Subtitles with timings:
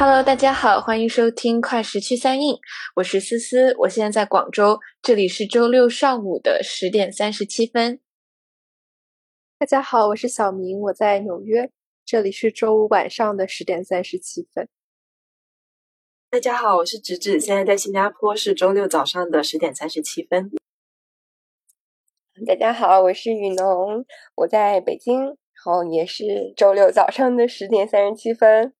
[0.00, 2.56] Hello，大家好，欢迎收听快时区三印，
[2.94, 7.98] 我是思思，我现在在广州，这里是周六上午的十点三十七分。
[9.58, 11.72] 大家好，我是小明，我在纽约，
[12.04, 14.68] 这里是周五晚上的十点三十七分。
[16.30, 20.48] 大家好，我是直直，现在在新加坡，是周六早上的十点三十七分。
[22.46, 24.06] 大家好，我是雨农，
[24.36, 28.72] 我在北京，然后也是周六早上的十点三十七分。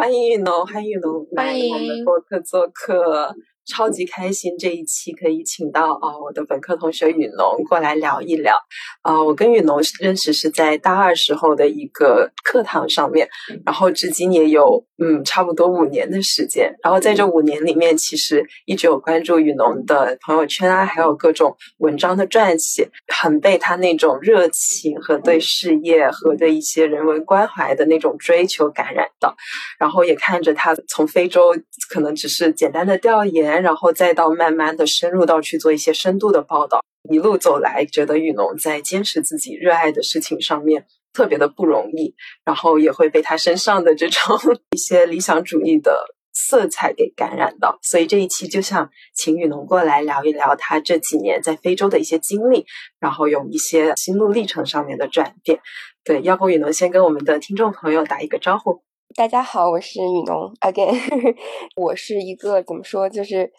[0.00, 3.36] 欢迎雨农，欢迎雨农来我们播客做客。
[3.70, 8.54] 超级开心，这一期可以请到啊我的本科同学雨农过来聊一聊。
[9.02, 13.28] 啊，我跟雨农认识是在大二时候的一个课堂上面，
[13.64, 16.74] 然后至今也有嗯差不多五年的时间。
[16.82, 29.34] 然后在这五年里面，其实一直有关注雨农的朋友圈啊，还有各种文章的撰写，很被他那种热情和对事业和对一些人文关怀的那种追求感染到。
[29.78, 31.54] 然后也看着他从非洲
[31.88, 33.59] 可能只是简单的调研。
[33.62, 44.38] 然后再到慢慢的深入到去做一些深度的报道，一路走来，觉得雨农在坚持自己热爱的事情上面特别的不容易，然后也会被他身上的这种
[44.72, 52.64] 一些理想主义的色彩给感染到，所以这一期就想请雨农过来聊一聊他这几年在非洲的一些经历，
[52.98, 55.60] 然后有一些心路历程上面的转变。
[56.04, 58.82] 对，要不雨农先跟我们的听众朋友打一个招呼。
[59.20, 60.96] 大家好，我是雨农 again。
[61.76, 63.52] 我是一个怎么说，就是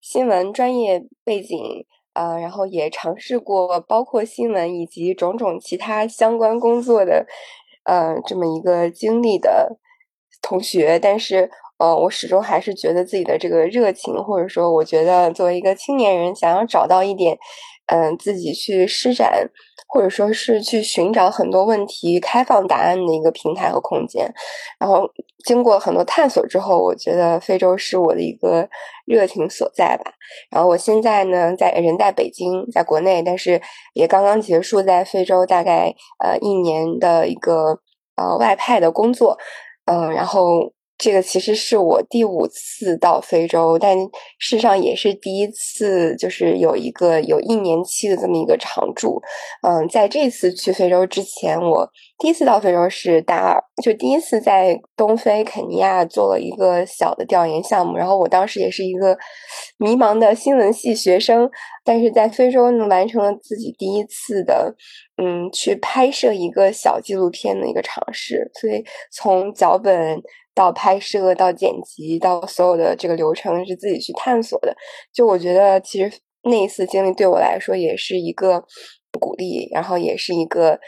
[0.00, 7.26] 新闻专业背景，呃，然后也尝试过包括新闻以及种种其他相关工作的，
[7.84, 9.76] 呃，这么一个经历的
[10.40, 10.98] 同学。
[10.98, 17.36] 但是，呃，我始终还是觉得自己的这个热情，或者说，我觉得作为一个青年人，想要找到一点，
[17.86, 19.50] 嗯，自己去施展。
[19.94, 24.26] 或者说是去寻找很多问题开放答案的一个平台和空间，
[24.80, 25.06] 然后
[25.44, 28.66] 经过很多探索之后，我觉得非洲是我的一个
[29.04, 30.12] 热情所在吧。
[30.50, 33.60] 然后我现在呢，在人在北京，在国内，但是
[33.92, 35.94] 也刚刚结束在非洲大概
[36.24, 37.78] 呃一年的一个
[38.16, 39.36] 呃外派的工作，
[39.84, 40.72] 嗯，然后。
[40.98, 43.98] 这个其实是我第五次到非洲，但
[44.38, 49.20] 事实上也是第一次，就是有一个有一年期的这么一个常驻。
[49.66, 57.96] 嗯，在这次去非洲之前，我第一次到非洲是大二，就第一次在东非肯尼亚做了一个小的调研项目。
[57.96, 59.18] 然后我当时也是一个
[59.78, 61.50] 迷茫的新闻系学生，
[61.84, 64.74] 但是在非洲呢，完成了自己第一次的，
[65.16, 68.50] 嗯，去拍摄一个小纪录片的一个尝试。
[68.60, 70.20] 所以从脚本。
[70.54, 74.76] 到拍摄，到剪辑，到所有的这个流程是自己去探索的。
[75.10, 78.62] 就我觉得，其实那一次经历对我来说也是一个
[79.18, 80.78] 鼓励，然后也是一个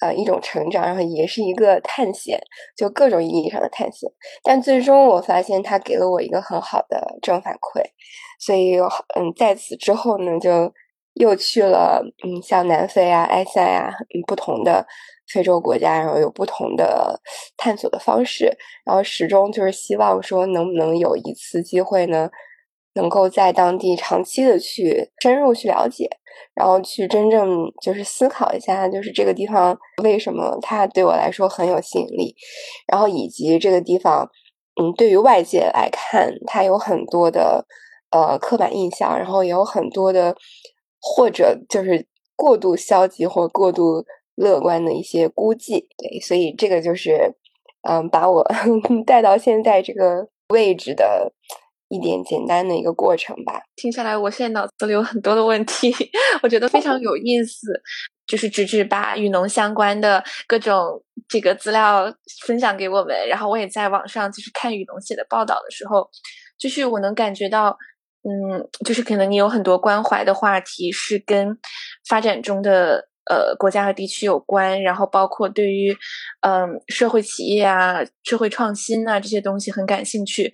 [0.00, 2.40] 呃一种成长，然后也是一个探险，
[2.76, 4.10] 就各种意义上的探险。
[4.42, 7.82] 但最终我发现，它给了我一个很好的正反馈。
[8.40, 8.78] 所以，
[9.16, 10.72] 嗯，在此之后呢，就
[11.14, 14.86] 又去了嗯，像南非啊、埃塞啊，嗯，不同的。
[15.28, 17.20] 非洲国家，然后有不同的
[17.56, 18.44] 探索的方式，
[18.84, 22.30] 然后始终就是希望说，能不能有一次机会呢，
[22.96, 26.08] 能够在当地长期的去深入去了解，
[26.54, 32.34] 然后去真正就是思考一下，就是这个地方为什么它对我来说很有吸引力，
[32.88, 34.28] 然后以及这个地方，
[34.82, 37.64] 嗯，对于外界来看，它有很多的
[38.10, 40.34] 呃刻板印象，然后也有很多的
[41.00, 44.04] 或者就是过度消极或过度。
[44.38, 47.34] 乐观的一些估计，对，所以这个就是，
[47.88, 48.46] 嗯，把我
[49.06, 51.32] 带到现在这个位置的
[51.88, 53.60] 一点简单的一个过程吧。
[53.76, 55.94] 听下来，我现在脑子里有很多的问题，
[56.42, 57.80] 我觉得非常有意思。
[58.26, 62.12] 就是直至把与农相关的各种这个资料
[62.44, 66.10] 分享给我们，然后我也在网上就是看与农写的报道的时候，
[66.58, 67.78] 就是我能感觉到，
[68.24, 71.56] 嗯，就是可能你有很多关怀的话题是跟
[72.08, 73.08] 发展中的。
[73.28, 75.92] 呃，国家和地区有关，然后包括对于，
[76.42, 80.52] 嗯，社会企业啊、社会创新啊这些东西很感兴趣，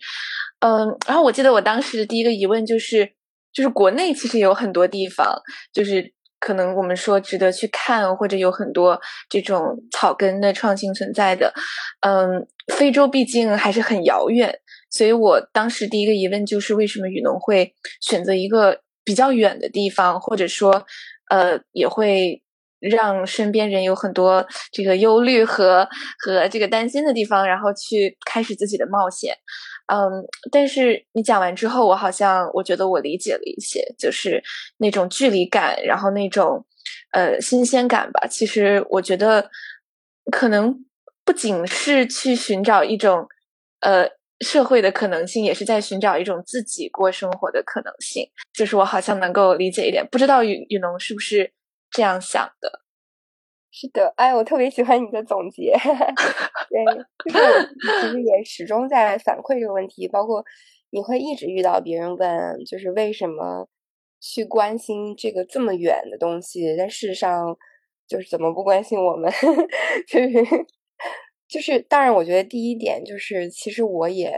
[0.61, 3.13] 嗯，然后我记得我当时的第一个疑问就是，
[3.53, 5.39] 就是国内其实有很多地方，
[5.71, 8.99] 就是可能我们说值得去看，或者有很多
[9.29, 11.53] 这种草根的创新存在的，
[12.01, 20.87] 嗯，非洲毕竟还是很遥远，所以我当时第一个疑问就是为什么雨农会选择一个比较远的地方，或者说，
[21.29, 22.41] 呃，也会。
[22.83, 25.89] 让身边人有很多这个忧虑和
[26.19, 29.35] 和这个担心的地方，然后去开始自己的冒险。
[29.93, 29.99] 嗯，
[30.51, 34.43] 但是你讲完之后，我好像我觉得我理解了一些，就是
[34.79, 36.65] 那种距离感，然后那种
[37.13, 38.27] 呃新鲜感吧。
[38.27, 39.51] 其实我觉得
[40.31, 40.85] 可能
[41.25, 43.27] 不仅是去寻找一种
[43.81, 44.09] 呃，
[44.41, 48.25] 社会的可能性也是在寻找一种自己过生活的可能性。
[48.55, 51.53] 就是我好像能够理解一点，不知道雨雨农是不是
[51.93, 52.81] 这样想的？
[53.71, 55.73] 是的，哎，我特别喜欢你的总结。
[56.69, 56.85] 对，
[57.25, 60.45] 就是我其实也始终在反馈这个问题，包括
[60.91, 63.67] 你会一直遇到别人问，就是为什么
[64.21, 67.57] 去关心这个这么远的东西，但事实上
[68.07, 69.33] 就是怎么不关心我们？
[70.07, 70.67] 就 是
[71.49, 74.35] 就是，当然，我觉得第一点就是，其实我也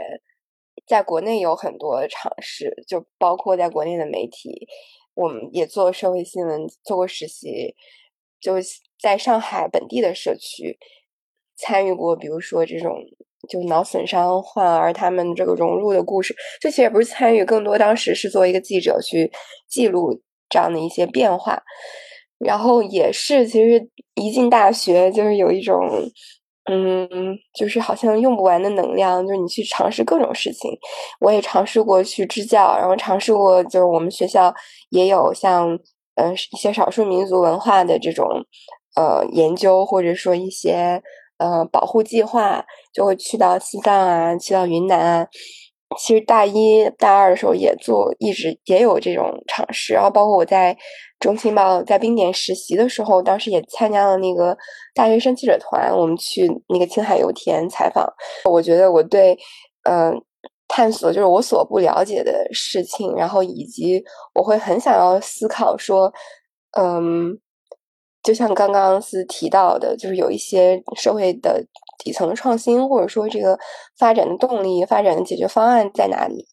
[0.87, 4.67] 在国内有很多尝试，就包括在国内的媒体，
[5.15, 7.75] 我们也做社会新闻，做过实习。
[8.39, 8.55] 就
[9.01, 10.77] 在上海本地的社区
[11.55, 12.95] 参与过，比如说这种
[13.49, 19.31] 就脑损伤患儿他们这个融入的故事，这其实也不是参与，更多当时是作为一个记者去
[19.67, 21.63] 记录这样的一些变化。
[22.37, 25.89] 然后也是，其实一进大学就是有一种，
[26.69, 27.07] 嗯，
[27.53, 30.71] 就是好像用不完的能量，就是你去尝试各种事情。
[31.19, 34.53] 我也尝试过去支教，然后尝试过，就是我们学校
[34.89, 35.79] 也有像。
[36.17, 38.25] 嗯，一些少数民族文化的这种
[38.95, 41.03] 呃研究，或者说一些
[41.39, 42.63] 呃保护计划，
[42.93, 45.27] 就会去到西藏啊，去到云南啊。
[45.99, 49.93] 其实大一大二的时候也做，一直也有这种尝试。
[49.93, 50.77] 然后包括我在
[51.19, 54.57] 中青报在冰点实习的时候，当时也参加了那个
[54.93, 58.05] 大学生记者团，我们去那个青海油田采访。
[58.45, 59.37] 我觉得我对
[59.83, 60.21] 嗯。
[60.67, 64.03] 探索就是我所不了解的事情，然后以及
[64.33, 66.11] 我会很想要思考说，
[66.71, 67.37] 嗯，
[68.23, 71.63] 就像刚刚是提到的，就是有一些社会的
[71.99, 73.57] 底层创新，或者说这个
[73.99, 76.47] 发展的动力、发展的解决方案在哪里？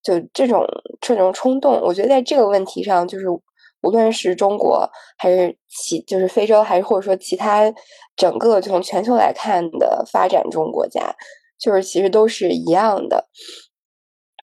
[0.00, 0.64] 就这种
[1.00, 3.26] 这种冲动，我觉得在这个问题上，就是
[3.82, 7.72] 无论是中国还是其，就是非洲，还是或者说其他
[8.16, 11.14] 整个从全球来看的发展中国家。
[11.58, 13.28] 就是其实都是一样的，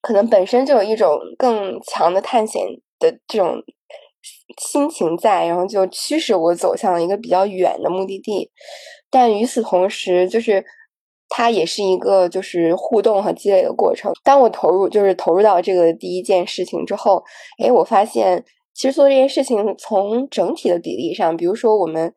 [0.01, 2.59] 可能本身就有一种更强的探险
[2.97, 3.61] 的这种
[4.59, 8.49] 心情在，然后就驱使我走向一个比较远的目的地。
[9.11, 10.65] 但与此同时，就是
[11.29, 14.11] 它也是一个就是互动和积累的过程。
[14.23, 17.23] 当我投入就是投入到这个第一件事情之后，
[17.63, 22.13] 哎，我发现其实做这件事情从整体的比例上，比如说我们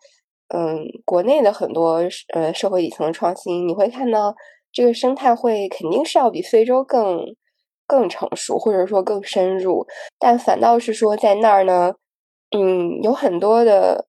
[0.49, 2.03] 嗯国内的很多
[2.35, 4.35] 呃社会底层的创新，你会看到。
[4.73, 7.35] 这个生态会肯定是要比非洲更
[7.87, 9.87] 更成熟，或者说更深入，
[10.19, 11.95] 但反倒是说在那儿呢，
[12.51, 14.07] 嗯，有很多的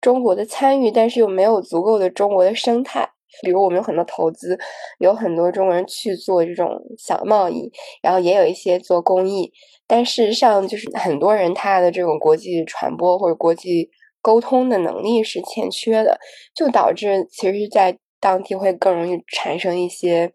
[0.00, 3.12] 中国的参与，但是又没有足够的中国的生态。
[3.42, 4.58] 比如我们有很多投资，
[4.98, 7.70] 有很多中国人去做这种小贸易，
[8.02, 9.52] 然后也有一些做公益，
[9.86, 13.90] 但事实上就是很多人他的这种国际传播或者国际
[14.20, 16.18] 沟通的能力是欠缺的，
[16.54, 20.32] 就导致其实，在当地会更容易产生一些，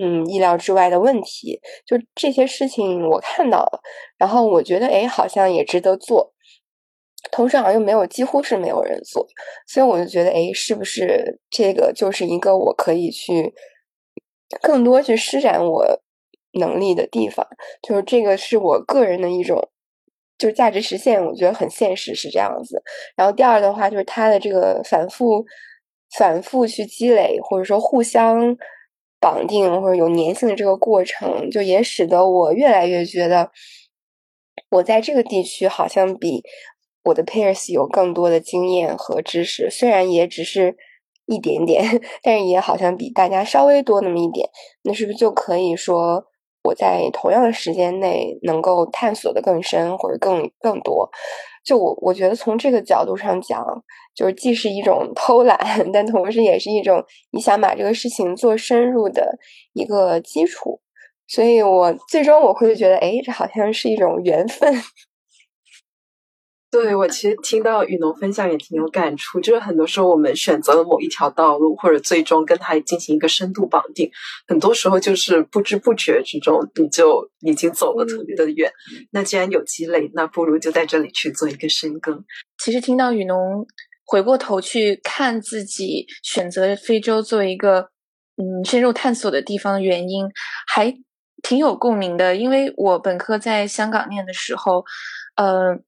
[0.00, 1.60] 嗯，意料之外的问题。
[1.86, 3.80] 就这些事情我看到了，
[4.16, 6.32] 然后我觉得，哎，好像也值得做。
[7.30, 9.26] 同时，好像又没有，几乎是没有人做，
[9.66, 13.54] 所以我就觉得，哎，是不是这个就是一个我可以去
[14.62, 16.00] 更多去施展我
[16.58, 17.46] 能力的地方？
[17.82, 19.68] 就是这个是我个人的一种，
[20.38, 22.82] 就是价值实现，我觉得很现实，是这样子。
[23.16, 25.44] 然后第二的话，就是它的这个反复。
[26.16, 28.56] 反复去积累，或者说互相
[29.20, 33.50] 绑定或者有粘性的这个过程，就也使得我越来越觉得，
[34.70, 36.42] 我在这个地区好像比
[37.08, 40.76] 我的 peers 有更多的经验和知识，虽然也只是
[41.26, 41.84] 一点点，
[42.22, 44.48] 但是也好像比大家稍微多那么一点。
[44.82, 46.24] 那是不是就可以说，
[46.64, 51.10] 我在同样的时间内能够探索的更深或者更更多？
[51.64, 53.62] 就我我觉得从这个角度上讲，
[54.14, 55.58] 就是既是一种偷懒，
[55.92, 59.38] 但同时也是一种你想把这个事情做深入的
[59.74, 60.80] 一个基础。
[61.26, 64.74] 所以我最终我会觉得，哎，这好像是一种缘分。
[66.70, 74.10] 对我其实听到雨农分享也挺有感触，就是很多时候我们选择了某一条道路，或者最终跟他进行一个深度绑定，
[74.46, 78.70] 很多时候就是不知不觉之中你就已经走了特别的远。
[79.12, 82.22] 那既然有积累，那不如就在这里去做一个深耕。
[82.58, 83.66] 其实听到雨农
[84.04, 87.88] 回过头去看自己选择非洲做一个
[88.36, 90.26] 嗯深入探索的地方的原因，
[90.66, 90.94] 还
[91.42, 92.36] 挺有共鸣的。
[92.36, 94.84] 因为我本科在香港念的时候，
[95.36, 95.78] 呃。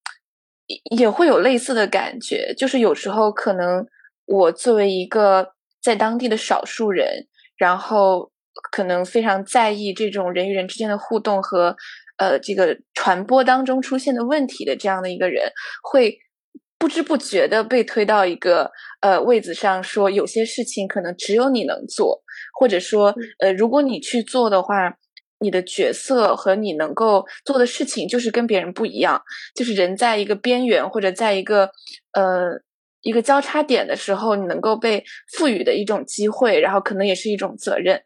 [0.96, 3.86] 也会有类似的感觉，就是有时候可能
[4.26, 8.30] 我作为一个在当地的少数人，然后
[8.72, 11.76] 可能非常在意这种人与人之间的互动和
[12.18, 15.50] 呃这个传播当中出现的问题的这样的一个人，
[15.82, 16.18] 会
[16.78, 22.22] 不知不觉的被推到一个呃位子上，说有些事情可能只有你能做，
[22.58, 24.96] 或者说，呃，如果你去做的话，
[25.40, 29.22] 你的角色和你能够做的事情就是跟别人不一样，
[29.54, 31.70] 就是人在一个边缘或者在一个
[32.12, 32.60] 呃
[33.00, 35.02] 一个交叉点的时候，你能够被
[35.36, 38.02] 赋予的一种机会，然后可能也是一种责任。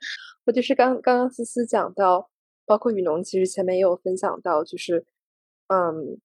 [0.46, 2.30] 或者是刚刚刚思思讲到，
[2.66, 5.04] 包括雨农，其实前面也有分享到，就是
[5.68, 6.20] 嗯，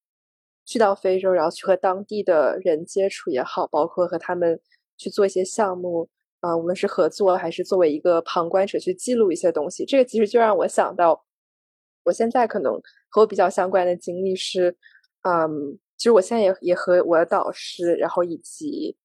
[0.64, 4.60] 去到非洲，然后去和当地的人接触也好，包括和他们
[4.96, 6.08] 去做一些项目。
[6.40, 11.24] 啊，无论是合作还是作为一个旁观者去记录一些东西，这个其实就让我想到，
[12.04, 12.72] 我现在可能
[13.10, 14.76] 和我比较相关的经历是，
[15.22, 18.96] 嗯，其实我现在也也和我的导师，然后以及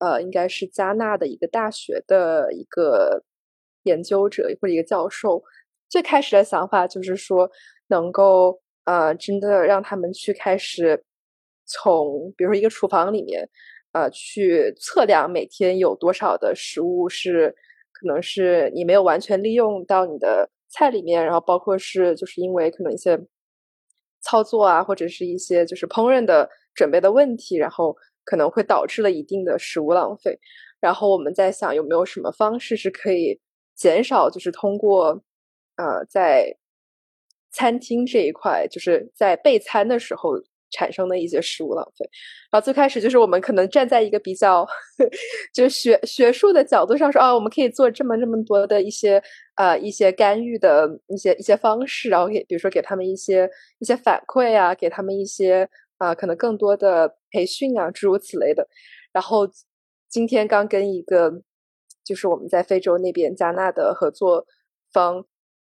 [0.00, 3.22] 呃，应该是加纳的一个大学的一个
[3.84, 5.42] 研究者或者一个教授，
[5.88, 7.48] 最开始的想法就是说，
[7.88, 11.04] 能够呃，真的让他们去开始
[11.66, 13.48] 从，比如说一个厨房里面。
[13.92, 17.54] 呃，去测量每天有多少的食物是
[17.92, 23.18] 可能是你没有完全利用到你的菜里面，然后包括是就是因为可能一些
[24.22, 30.38] 操作啊，或者是一些就是烹饪的准备的问题，然后可能会导致了一定的食物浪费。
[30.80, 33.40] 然后我们在想有没有什么方式是可以
[33.74, 35.22] 减少，就是通过
[35.76, 36.56] 呃在
[37.50, 40.34] 餐厅这一块，就是在备餐的时候。
[40.70, 42.08] 产生的一些食物浪费，
[42.50, 44.66] 然后最开始就是我们可能站在一个比较
[45.52, 49.22] 就学学术的角度上说啊，我们可以做这么这么多的一些
[49.56, 53.50] 呃一些干预的一些一些方式，然后给比如说给他们一些
[53.80, 58.68] 一些反馈啊，给他们一些啊可能更多的培训啊诸如此类的。
[59.12, 59.48] 然后
[60.08, 61.42] 今天刚跟一个
[62.04, 64.46] 就是我们在非洲那边加纳的合作
[64.92, 65.24] 方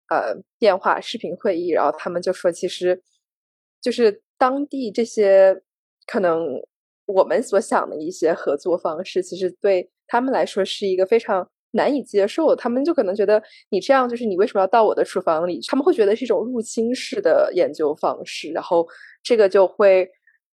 [0.10, 3.04] 呃电话视频会议，然后他们就说其实
[3.80, 4.25] 就是。
[4.38, 5.62] 当地这些
[6.06, 6.62] 可能
[7.06, 12.56] 我们所想的一些合作方式，其实对他们来说是一个非常难以接受。
[12.56, 15.60] 他们就可能觉得你这样就是你为什么要到我的厨房里？
[15.68, 18.88] 他们会觉得是一种入侵式的研究方式，然后
[19.24, 20.10] 这个就会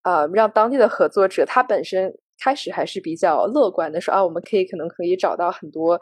[0.04, 6.00] 呃让当地的合作者他本身开始还是比较乐观的，说啊我们可以可能可以找到很多。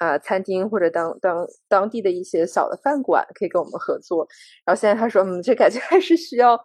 [0.00, 4.26] 啊，餐厅或者当当当地的一些小的饭馆可以跟我们合作。
[4.64, 6.58] 然后现在他说，嗯，这感觉还是需要，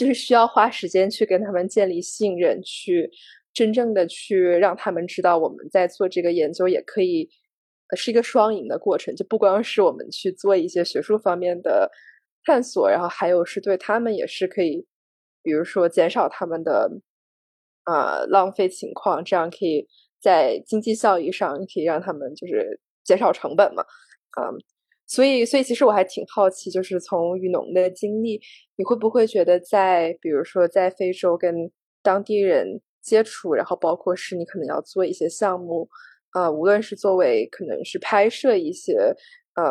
[0.00, 3.10] 就是需要花时间去跟他们建立信任，去
[3.52, 7.28] 真正的去让他们知道我们在做这个研究，也可以
[7.94, 9.14] 是一个双赢的过程。
[9.14, 11.90] 就不光是我们去做一些学术方面的
[12.46, 14.86] 探索，然后还有是对他们也是可以，
[15.42, 16.90] 比如说减少他们的
[17.84, 19.86] 啊浪费情况，这样可以。
[20.22, 23.82] 在经济效益上可以让他们就是减少成本嘛，
[24.38, 24.52] 嗯，
[25.10, 28.40] 所以所以其实我还挺好奇，就是从雨农的经历，
[28.76, 31.52] 你会不会觉得在比如说在非洲跟
[32.00, 35.88] 当地人接触，然后包括是你可能要做一些项目，
[36.30, 38.94] 啊，无论是作为可能是拍摄一些
[39.54, 39.66] 嗯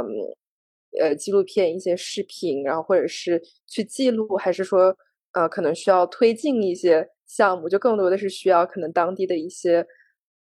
[0.99, 4.93] 呃纪录片、一些视频，然后或者是去记录，还是说
[5.31, 9.87] 呃可能需要推进一些项目，就更多的是需要可能当地的一些。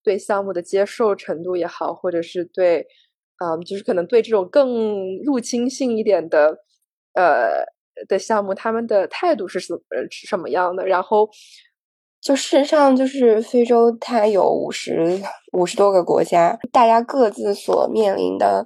[0.03, 2.85] 对项目的接受程度也好，或者是对，
[3.37, 6.57] 嗯，就是可能对这种更入侵性一点的，
[7.13, 7.65] 呃
[8.07, 9.73] 的项目，他们的态度是什
[10.09, 10.85] 是什么样的？
[10.85, 11.29] 然后，
[12.21, 18.65] 就事实上，就是非洲它有五十五十多个国家，大家各自所面临的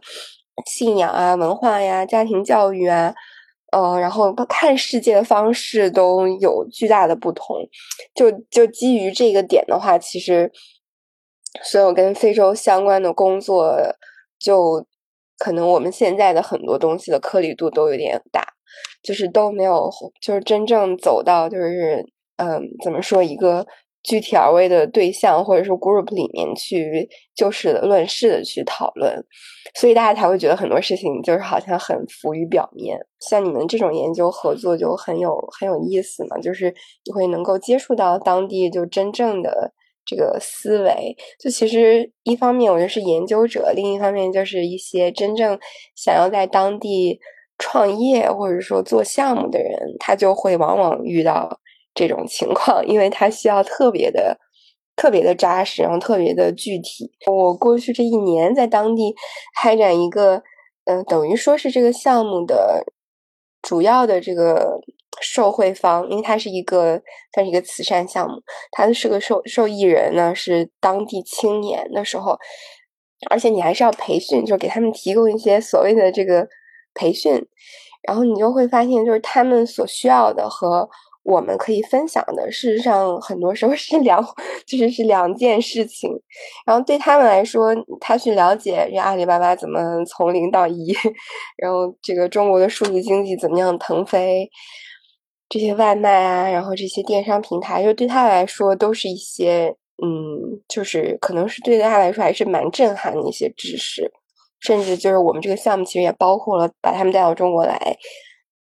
[0.66, 3.14] 信仰啊、文化呀、家庭教育啊，
[3.72, 7.58] 呃，然后看世界的方式都有巨大的不同。
[8.14, 10.52] 就就基于这个点的话，其实。
[11.64, 13.76] 所有跟非洲相关的工作，
[14.40, 14.86] 就
[15.38, 18.44] 可能我们现在的很多东西的颗粒度都有点大，
[19.04, 19.90] 就是都没有，
[20.22, 22.06] 就是真正走到就是
[22.38, 23.66] 嗯，怎么说一个
[24.04, 29.24] 具体而微的对象或者说 group 里面去就事论事的去讨论，
[29.76, 32.98] 所以大家才会觉得很多事情就是好像很浮于表面。
[33.20, 36.74] 像你们这种研究合作就很有很有意思嘛，就是
[37.06, 39.74] 你会能够接触到当地就真正的。
[40.06, 45.60] 这个思维，就其实一方面我觉得是研究者，另一方面就是一些真正
[45.96, 47.20] 想要在当地
[47.58, 51.60] 创业或者说做项目的人，他就会往往遇到
[51.94, 54.40] 这种情况，因为他需要特别的、
[54.96, 57.12] 特别的扎实，然后特别的具体。
[57.28, 59.14] 我过去这一年在当地
[59.62, 60.42] 开展一个，
[60.86, 62.84] 嗯，等于说是这个项目的
[63.62, 64.80] 主要的这个。
[65.32, 67.00] 受惠方，因为它是一个
[67.34, 72.36] 算是一个慈善项目，它是个受受益人呢，是当地青年的时候，
[73.30, 76.48] 而且你还是要培训，就是给他们提供一些所谓的这个
[76.96, 77.46] 培训，
[78.08, 80.90] 然后你就会发现，就是他们所需要的和
[81.24, 84.24] 我们可以分享的，事实上很多时候是两，
[84.66, 86.10] 就是是两件事情。
[86.66, 90.96] 然后对他们来说，他去了解这阿里巴巴怎么从零到一，
[91.62, 94.50] 然后这个中国的数字经济怎么样腾飞，
[95.50, 104.12] 这些外卖啊，然后这些电商平台，就对他来说都是一些，嗯，就是可能是对他来说还是蛮震撼的一些知识。
[104.62, 107.98] 甚至就是我们这个项目其实也包括了把他们带到中国来，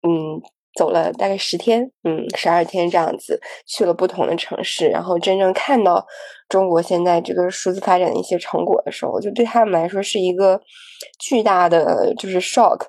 [0.02, 0.42] 嗯。
[0.76, 6.04] 走了大概十天，嗯，十二天这样子，去了不同的城市，然后真正看到
[6.48, 10.60] 中国现在这个数字发展的一些成果的时候，就对他们来说是一个
[11.20, 12.86] 巨大的就是 shock，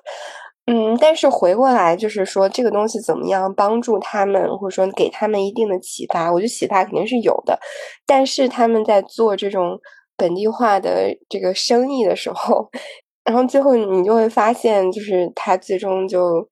[0.66, 7.58] 嗯，但是回过来就是说这个东西怎么样帮助他们，或者说给他们一定的启发，我觉得启发肯定是有的，
[8.06, 9.78] 但是他们在做这种
[10.16, 12.68] 本地化的这个生意的时候，
[13.24, 16.48] 然后最后你就会发现，就是他最终就。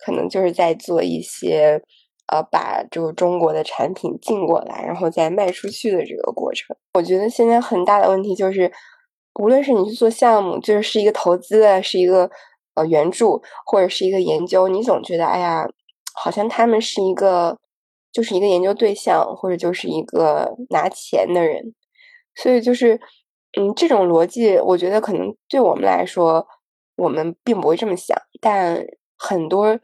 [0.00, 1.82] 可能就是在做一些，
[2.28, 6.76] 呃，把这个中国的产品进过来，然后再卖出去的这个过程。
[6.94, 8.70] 我觉得现在很大的问题就是，
[9.40, 12.30] 无论是你去做项目，就是是一个投资，是一个
[12.78, 15.66] 呃援助，或者是一个研究，你总觉得哎呀，
[16.14, 17.58] 好像他们是一个，
[18.12, 21.74] 就是一个研究对象，或者就是一个拿钱的人。
[22.34, 23.00] 所以就是，
[23.58, 26.46] 嗯，这种逻辑，我觉得可能对我们来说，
[26.96, 28.84] 我们并不会这么想，但。
[29.20, 29.76] 很多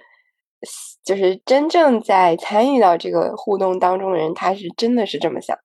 [1.04, 5.58] 就是真正在参与到这个互动当中的人，他是真的是这么想，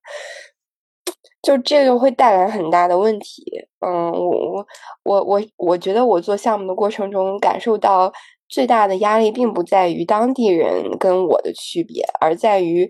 [1.41, 3.67] 就这个会带来很大的问题。
[3.79, 4.65] 嗯，我我
[5.03, 8.11] 我我我觉得我做项目的过程中，感受到
[8.47, 12.89] 最大的压力，并不在于当地人跟我的区别，而在于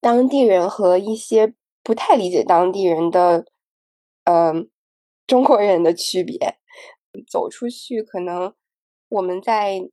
[0.00, 3.46] 当地人和一些不太理解当地人的
[4.24, 4.68] 嗯
[5.26, 6.58] 中国人的区别。
[7.30, 8.52] 走出去可能。
[9.08, 9.88] 我们在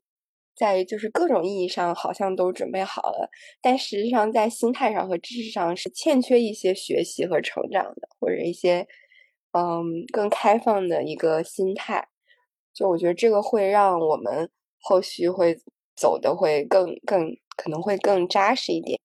[0.56, 3.30] 在就是各种意义上好像都准备好了，
[3.62, 8.88] 但实际上在心态上和知识上是欠缺一些学习和成长的，或者一些
[9.52, 12.08] 嗯更开放的一个心态。
[12.74, 14.50] 就我觉得这个会让我们
[14.80, 15.58] 后续会
[15.96, 19.00] 走的会更更可能会更扎实一点。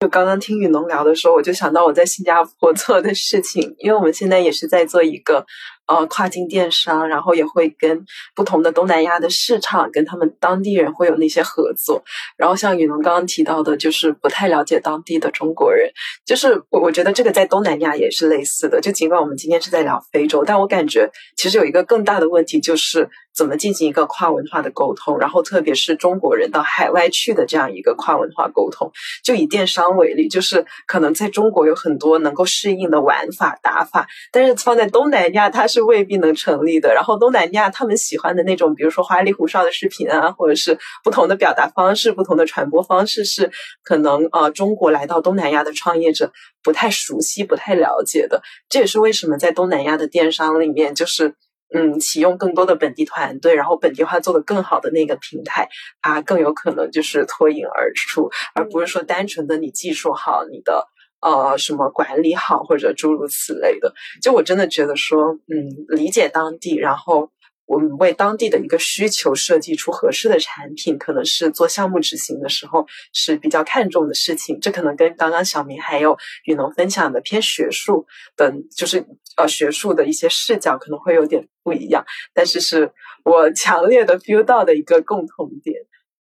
[0.00, 5.46] 就刚刚听雨农聊的时候，我就想到我在新加坡做的事情，因为我们现在也是在做一个。
[5.86, 12.02] 呃，跨境电商，然后也会跟不同的东南亚的市场，跟他们当地人会有那些合作。
[12.38, 15.90] 然后像雨农刚刚提到的，就是不太了解当地的中国人，
[16.24, 18.80] 就是我我觉得这个在东南亚也是类似的。
[18.80, 28.90] 就尽管我们今天是在聊非洲，但我感觉其实有一个更大的问题，就是怎么进行一个跨文化的沟通，然后特别是中国人到海外去的这样一个跨文化沟通。
[29.22, 36.94] 就以电商为例，就是可能在中国有很多能够适应的玩法打法，但是放在东南亚，它是未必能成立的。
[36.94, 43.50] 然后东南亚他们喜欢的那种，比如说花里胡哨的视频啊，或者是不同的表达方式、不同的传播方式，是
[43.82, 46.32] 可能呃中国来到东南亚的创业者
[46.62, 48.42] 不太熟悉、不太了解的。
[48.68, 51.34] 这也是为什么在东南亚的电商里面，就是
[51.74, 55.68] 嗯启用更多的本地团队，然后本地化做得更好的那个平台，
[56.00, 60.86] 它更有可能就是脱颖而出，而不是说单纯的你技术好，你的。
[61.24, 67.30] 呃，什么管理好或者诸如此类的，就我真的觉得说，嗯，理解当地，然后
[67.64, 74.60] 我们为当地的一个需求设计出合适的产品，可能是做项目执行的时候是比较看重的事情。
[74.60, 78.06] 这可能跟刚刚小明还有雨农分享的偏学术
[78.36, 79.06] 的，就是
[79.38, 82.92] 呃学术的一些视角可能会有点不一样，但是是
[83.24, 85.74] 我强烈的 feel 到的一个共同点。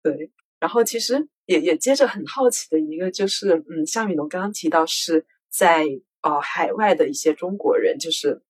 [0.03, 1.27] 对，然后其实。
[1.51, 5.85] 也也接着很好奇的一个就是，嗯，像雨农刚刚提到是在
[6.23, 8.41] 呃海外的一些中国人，就是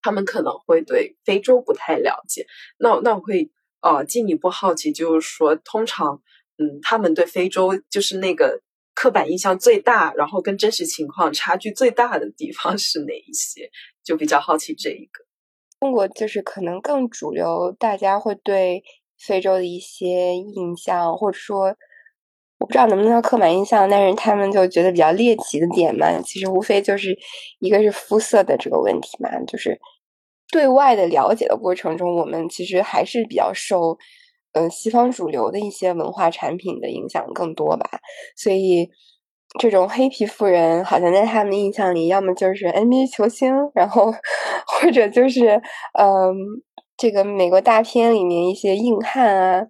[0.00, 2.46] 他们可能会对非洲不太了解。
[2.78, 6.22] 那那我会呃进一步好奇，就是说，通常
[6.58, 8.62] 嗯他们对非洲就是那个
[8.94, 13.68] 刻板印象最大，然后跟真实情况差距最大的地方是哪一些？
[14.04, 15.24] 就比较好奇这一个。
[15.80, 18.84] 中国就是可能更主流，大家会对
[19.18, 21.76] 非洲的一些印象，或者说。
[22.60, 27.16] 我不知道能不能叫刻板印象，但是他们就觉得比较猎奇的点嘛，其实无非就是
[27.58, 29.80] 一个是肤色的这个问题嘛，就是
[30.52, 33.96] 对外的了解的过程中，我们其实还是比较受
[34.52, 37.88] 呃西方主流的一些文化产品的影响更多吧，
[38.36, 38.90] 所以
[39.58, 44.12] 这种黑皮肤人好像在他们印象里，要么就是 NBA 球星，然后
[44.82, 45.62] 或者就是
[45.98, 46.62] 嗯。
[47.00, 49.66] 这个美国大片里面一些硬汉啊，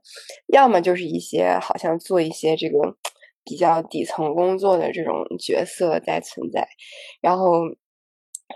[0.48, 2.96] 要么就是一些好像做一些这个
[3.44, 6.66] 比较底层工作的这种角色在存在，
[7.20, 7.60] 然后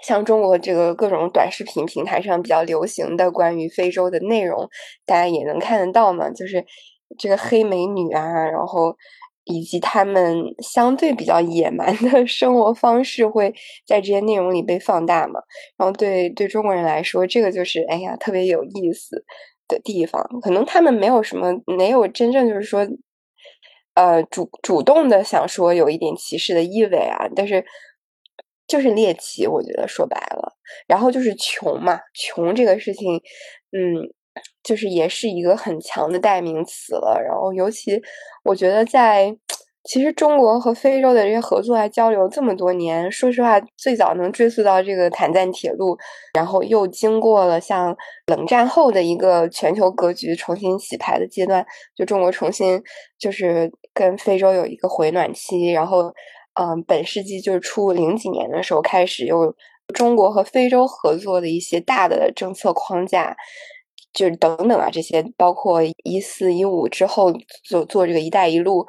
[0.03, 4.69] 像中国这个各种短视频平台上比较流行的关于非洲的内容，
[5.07, 6.65] 大家也能看得到嘛，就是
[7.17, 8.97] 这个黑美女啊，然后
[9.45, 13.55] 以及他们相对比较野蛮的 生活方式会
[13.87, 15.41] 在这些内容里被放大嘛。
[15.77, 19.25] 然后对对中国人来说，这个就是哎呀特别有意思
[19.69, 20.23] 的地方。
[20.43, 22.87] 可能他们没有什么，没有真正就是说，
[23.95, 27.65] 呃，主主动的想说有一点歧视的意味啊，但是。
[28.67, 30.55] 就是猎奇，我觉得说白了，
[30.87, 33.17] 然后就是穷嘛，穷这个事情，
[33.73, 34.09] 嗯，
[34.63, 37.21] 就是也是一个很强的代名词了。
[37.23, 38.01] 然后尤其
[38.45, 39.37] 我觉得在
[39.83, 45.97] 其实中国和非洲的这些合作啊交流这么多年，说实话，最早能追溯到这个坦赞铁路，
[46.35, 52.83] 然后又经过了像冷战后的一个全球格局重新洗牌的阶段，就中国重新
[53.19, 56.13] 就是跟非洲有一个回暖期，然后。
[56.57, 59.53] 嗯，本世纪就是初零几年的时候开始，有
[59.93, 63.37] 中国和非洲合作的一些大的政策框架，
[64.15, 67.33] 就是等等啊，这些包括一四一五之后
[67.65, 68.87] 做做这个“一带一路”，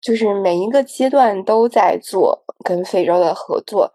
[0.00, 3.92] 就是每一个阶段都在做跟非洲的合作。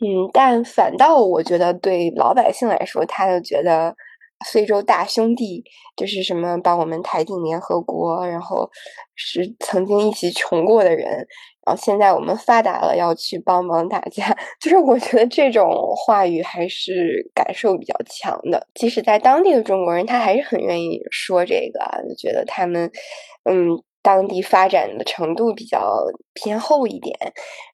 [0.00, 3.94] 嗯，但反倒我觉得对老百姓来说，他就觉得
[4.50, 5.64] 非洲大兄弟
[5.96, 8.68] 就是什么把我们抬进联合国，然后
[9.14, 11.26] 是曾经一起穷过的人。
[11.66, 14.24] 然后现在我们发达了，要去帮忙大家，
[14.60, 18.66] 就是我觉得这种话语还是感受比较强的。
[18.74, 22.88] 即使在当地的中国人，他还是很愿意说这个，就觉得他们，
[23.44, 27.18] 嗯，当地发展的程度比较偏后一点，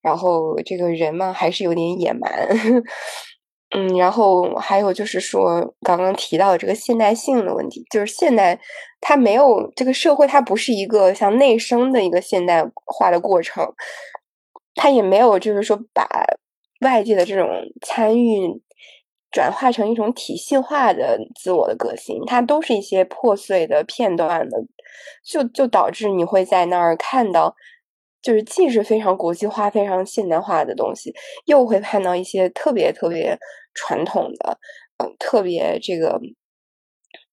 [0.03, 2.31] 然后这个人嘛，还是有点野蛮。
[3.75, 8.61] 嗯，然后还有就是说，刚刚提到的这个现代性的问题，就是现代
[9.01, 13.67] 它没有这个社会，它不是一个像内生的一个现代化的过程，
[14.75, 16.07] 它也没有就是说把
[16.81, 17.49] 外界的这种
[17.81, 18.61] 参与
[19.31, 24.59] 转化成一种体系化的自我的个性，它都是一些破碎的片段的，
[25.25, 27.55] 就就导致你会在那儿看到。
[28.23, 31.13] 就是既是非常国际化、非常现代化的东西，
[31.47, 33.39] 又会看到一些特别特别
[33.75, 34.59] 传统的，
[34.99, 36.21] 嗯，特别这个，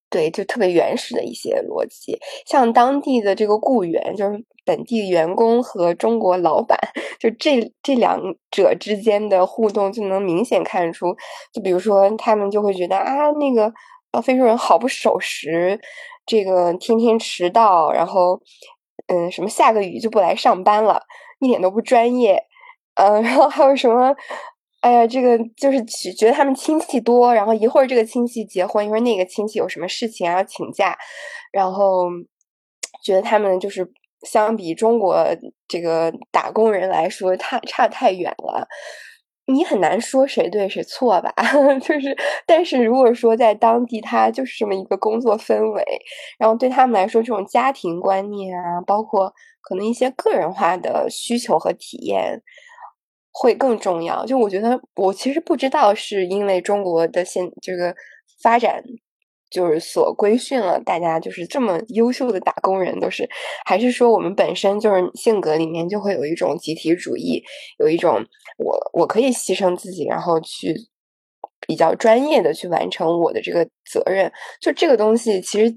[0.10, 2.20] 对，就特别原始的一些逻辑。
[2.48, 6.78] 像当地的这个雇员，就是本地员工和中国老板，
[7.20, 11.16] 就这这两者之间的互动，就能明显看出。
[11.54, 13.72] 就比如说，他们就会觉得啊，那个
[14.12, 15.80] 呃非洲人好不守时，
[16.26, 18.42] 这个天天迟到，然后。
[19.10, 21.02] 嗯，什么下个雨就不来上班了，
[21.40, 22.44] 一点都不专业。
[22.96, 24.16] 嗯，然后还有什么？
[24.82, 25.84] 哎呀，这个就是
[26.16, 30.98] 觉得他们亲戚多，然后一会儿这个亲戚结婚，一会儿那个亲戚有什么事情要请假，
[31.52, 32.08] 然后
[33.04, 33.92] 觉得他们就是
[34.22, 35.26] 相比中国
[35.68, 38.68] 这个打工人来说，太差太远了。
[39.52, 41.34] 你很难说谁对谁错吧？
[41.82, 45.84] 就是，但是如果说在当地，他就是这么一个工作氛围，
[46.38, 52.42] 然后对他们来说，这种家庭观念啊，包括可能一些个人化的需求和体验，
[53.32, 54.26] 会更重要。
[54.26, 57.96] 就我觉得，我其实不知道是因为中国的现这个
[58.42, 58.84] 发展。
[59.50, 63.28] 就是所规训了大家，就是这么优秀的打工人都是，
[63.66, 67.44] 还是说我们本身就是性格里面就会有一种集体主义，
[67.80, 68.26] 有一种
[68.58, 70.76] 我我可以牺牲自己，然后去
[71.68, 74.32] 比较专业的去完成我的这个责任。
[74.62, 75.76] 就这个东西，其实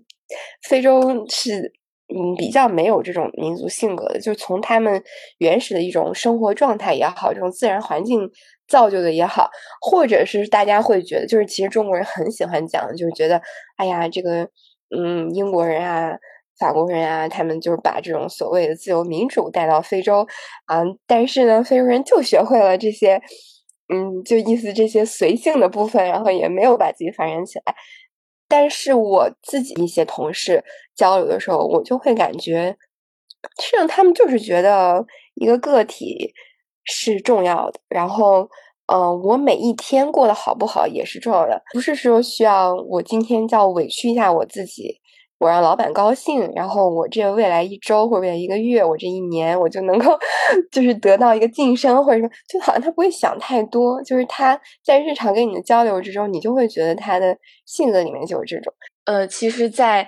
[0.69, 1.73] 非洲是
[2.15, 5.03] 嗯比较没有这种民族性格的，就从他们
[5.39, 8.31] 原始的一种生活状态也好，这种自然环境。
[8.69, 9.51] 造就的也好，
[9.83, 13.43] 或者是大家会觉得，就是其实中国人很喜欢讲，就是觉得，
[13.77, 14.49] 哎呀，这个，
[14.97, 16.17] 嗯，英国人啊、
[16.59, 20.27] 法国人啊，他们就是把这种所谓的自由民主带到非洲
[20.65, 23.21] 啊，但是呢，非洲人就学会了这些，
[23.93, 27.75] 嗯，就意思这些随性的部分，然后也没有把自己发展起来。
[28.53, 30.63] 但是我自己一些同事
[30.95, 32.77] 交流的时候，我就会感觉，
[33.59, 36.35] 实际上他们就是觉得一个个体。
[36.85, 38.49] 是重要的，然后，
[38.93, 45.01] 嗯，我每一天过得好不好也是重要的，不是说需要我今天叫委屈一下我自己，
[45.43, 50.17] 我让老板高兴，然后我这未来一周或者未来一个月，我这一年我就能够
[50.71, 58.73] 就是得到一个晋升，或者说，就好像他不会想太多，就是他在日常跟你的交流之中，你就会觉得他的性格里面就有这种。
[59.05, 60.07] 呃，其实，在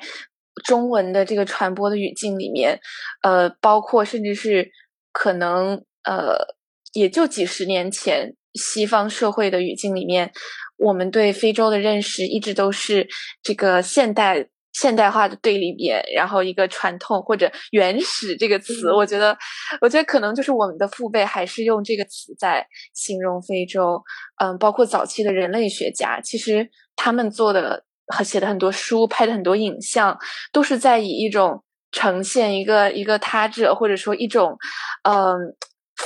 [0.65, 2.79] 中文的这个传播的语境里面，
[3.25, 4.71] 呃，包括甚至是
[5.13, 6.55] 可能，呃。
[6.95, 10.31] 也就几十年前，西方社会的语境里面，
[10.77, 13.09] 我们对非洲的认识一直都是
[13.43, 19.35] 这个现代现代化的对立面，然后一个传统或者原始这个词，我觉得，
[19.81, 24.03] 我觉得可能就是我们的父辈还是用这个词在形容非洲。
[24.43, 30.19] 嗯，包括早期的人类学家，其实他们做的和写的很多书，拍的很多影像，
[30.53, 31.63] 都是在以一种。
[31.97, 34.59] 呈现一个一个他者，或者说一种
[35.05, 35.33] 嗯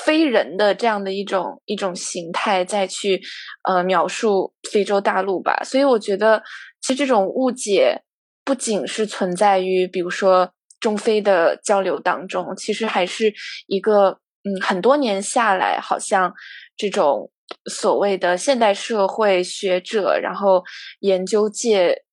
[0.04, 3.18] 非人的这样的一种一种形态，再去
[3.66, 5.62] 呃描述非洲大陆吧。
[5.64, 6.42] 所以我觉得，
[6.83, 8.02] 其实这种误解
[8.48, 13.30] 不仅是存在于比如说中非的交流当中，其实还是
[13.66, 16.32] 一个嗯很多年下来，好像
[16.74, 17.30] 这种
[17.70, 20.64] 所谓的现代社会学者，然后
[21.00, 22.04] 研究界。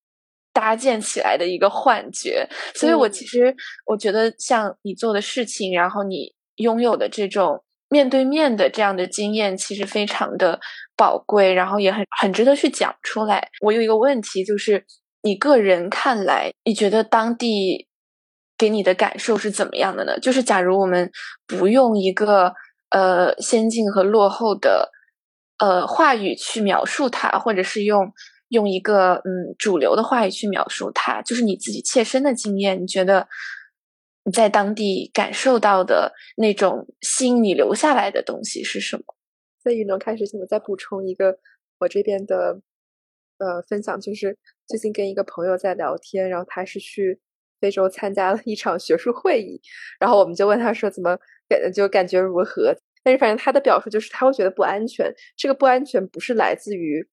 [0.55, 3.53] 搭建起来的一个幻觉，所以我其实
[3.85, 10.57] 我觉得像你做的事情，然后你拥有的这种面对面的这样的经验，其实非常的
[10.95, 13.49] 宝贵，然后也很很值得去讲出来。
[13.59, 14.85] 我有一个问题，就是
[15.25, 17.87] 你个人看来，你觉得当地
[18.55, 20.19] 给你的感受是怎么样的呢？
[20.19, 21.11] 就是假如我们
[21.47, 22.53] 不用一个
[22.91, 24.91] 呃先进和落后的
[25.57, 28.13] 呃话语去描述它，或者是用。
[28.49, 32.79] 用一个嗯主流的话语去描述它，就是你自己切身的经验。
[32.79, 33.27] 你觉得
[34.23, 39.03] 你在当地感受到的那种吸引你留下来的东西是什么？
[39.63, 41.39] 在雨能开始，我再补充一个
[41.79, 42.61] 我这边的
[43.39, 47.19] 呃分享，就是最近跟一个朋友在聊天，然后他是去
[47.59, 49.61] 非洲参加了一场学术会议，
[49.99, 52.75] 然后我们就问他说怎么感就感觉如何？
[53.03, 57.07] 但是反正他的表述就是他会觉得不安全，这个不安全不是来自于。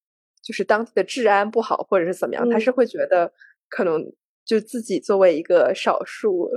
[0.45, 3.33] 就是当地的治安不好，或者是怎么样，他是会觉得
[3.69, 4.13] 可能
[4.45, 6.51] 就自己作为一个少数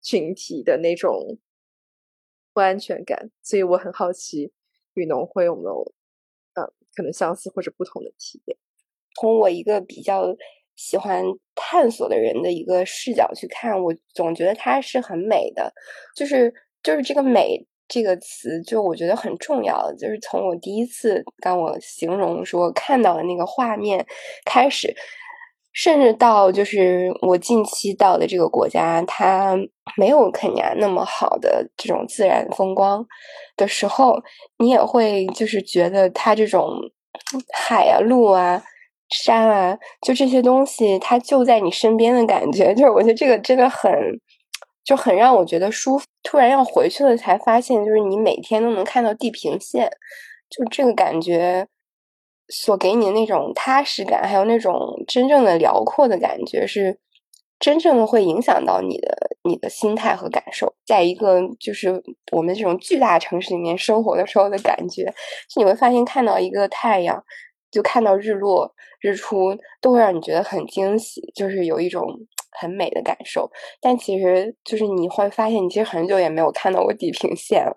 [0.00, 1.38] 群体的那种
[2.54, 4.50] 不安全感，所以我很好奇
[4.94, 5.92] 雨农会有没有
[6.54, 8.56] 呃可能相似或者不同的体验。
[9.20, 10.24] 从我一个比较
[10.76, 15.72] 喜欢探索的人的一个视角去看，我总觉得它是很美的，
[16.16, 17.66] 就是就是这个美。
[17.88, 24.06] 这个词就我觉得很重要，就是从我第一次当我形容说看到的那个画面
[24.46, 24.94] 开始，
[25.74, 29.54] 甚至到就是我近期到的这个国家，它
[29.98, 33.06] 没有肯尼亚那么好的这种自然风光
[33.58, 34.22] 的时候，
[34.56, 36.70] 你也会就是觉得它这种
[37.52, 38.62] 海啊、路啊、
[39.12, 43.90] 山啊，就这些东西，它就在你身边的感觉， 就是我觉得这个真的很。
[44.84, 46.04] 就很让我觉得舒服。
[46.24, 49.88] 突然要回去了，才发现就是你每天都能看到地平线，
[50.50, 51.68] 就这个感觉
[52.48, 56.98] 所给你的那种踏实感，还有那种真正的辽阔的感觉，是
[57.60, 60.74] 真正的会影响到你的你的心态和感受。
[60.84, 65.04] 在一个就是我们这种巨大城市里面生活的时候的感觉，
[65.48, 67.22] 就你会发现看到一个太阳，
[67.72, 72.04] 就看到日落日出，都会让你觉得很惊喜，就是有一种。
[72.54, 77.72] 很美的感受，但其实就是你会发现，你其实很久也没有看到过地平线了。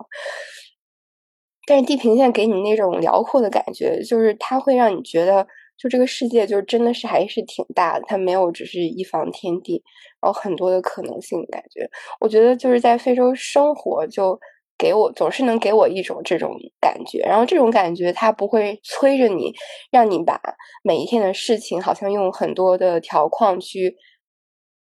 [1.65, 9.81] 但是地平线给你那种辽阔的感觉，就是它会让你觉得，就这个世界就真的是还是挺大的，它没有只是一方天地，
[10.21, 11.89] 然后很多的可能性感觉。
[12.19, 14.37] 我觉得就是在非洲生活，就
[14.77, 19.53] 给我总是能给我一种这种感觉，然后这种感觉它不会催着你，
[19.91, 20.39] 让你把
[20.83, 23.95] 每一天的事情好像用很多的条框去。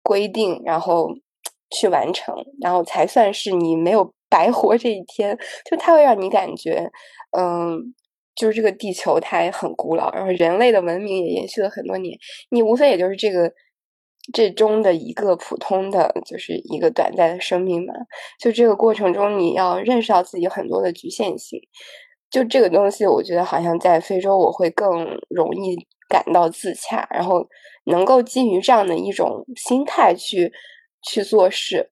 [0.02, 1.10] 规定，然后
[1.70, 5.38] 去完成，然后才算是你没有白活这一天。
[5.70, 6.90] 就它会让你感觉，
[7.38, 7.94] 嗯，
[8.34, 12.18] 就是这个地球它也很古老，然后人类的文明也延续了很多年。
[12.50, 13.52] 你无非也就是这个
[14.34, 17.94] 这中的一个普通的，就是一个短暂的生命嘛。
[18.40, 21.60] 就这个过程中，你要认识到自己很多的局限性。
[22.30, 25.76] 就这个东西，我觉得好像在非洲，我会更容易
[26.08, 27.48] 感到自洽，然后。
[27.86, 30.52] 能够基于这样的一种心态去
[31.02, 31.90] 去做事，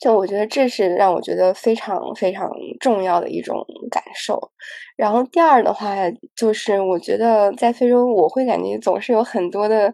[0.00, 4.50] 就我觉得这是让我觉得非常非常重要的一种感受。
[4.96, 5.94] 然后第二的话，
[6.34, 9.92] 就是我觉得在非洲，我会感觉总是有很多的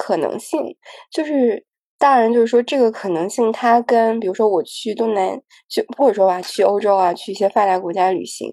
[0.00, 0.60] 可能性。
[1.12, 1.66] 就是
[1.98, 8.50] 当然，就是说这个可能性，它跟比如说我去东南，就或者说吧，去欧洲啊，去一些发达国家旅行，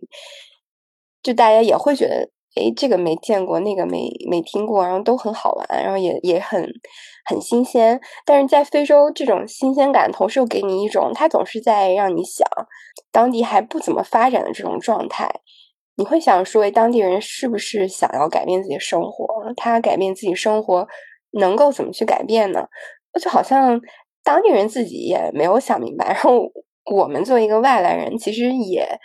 [1.24, 2.30] 就大家也会觉得。
[2.60, 6.68] 哎，这个没见过，那个没没听过，然后都很好玩，然后也也很
[7.30, 8.02] 很新鲜。
[8.26, 12.48] 但是在非洲，这种新鲜感同时又给你一种，它总是在让你想
[13.12, 15.30] 当地还不怎么发展的这种状态。
[15.98, 19.28] 你会想说，当地人是不是想要改变自己的生活？
[19.56, 20.88] 他改变自己生活
[21.32, 22.68] 能够怎么去改变呢？
[23.22, 23.80] 就好像
[24.24, 26.08] 当地人自己也没有想明白。
[26.08, 26.52] 然后
[26.94, 29.00] 我们作为一个外来人，其实也。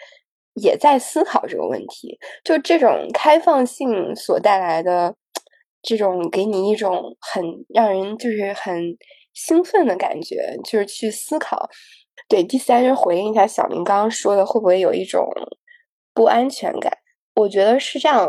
[0.56, 5.16] 也在思考这个问题，就这种开放性所带来的
[5.80, 8.94] 这种给你一种很让人就是很
[9.32, 11.70] 兴奋的感觉，就是去思考。
[12.28, 15.26] 对，第三就是回应一下小明刚刚说的，会不会有一种
[16.12, 16.98] 不安全感？
[17.36, 18.28] 我觉得是这样，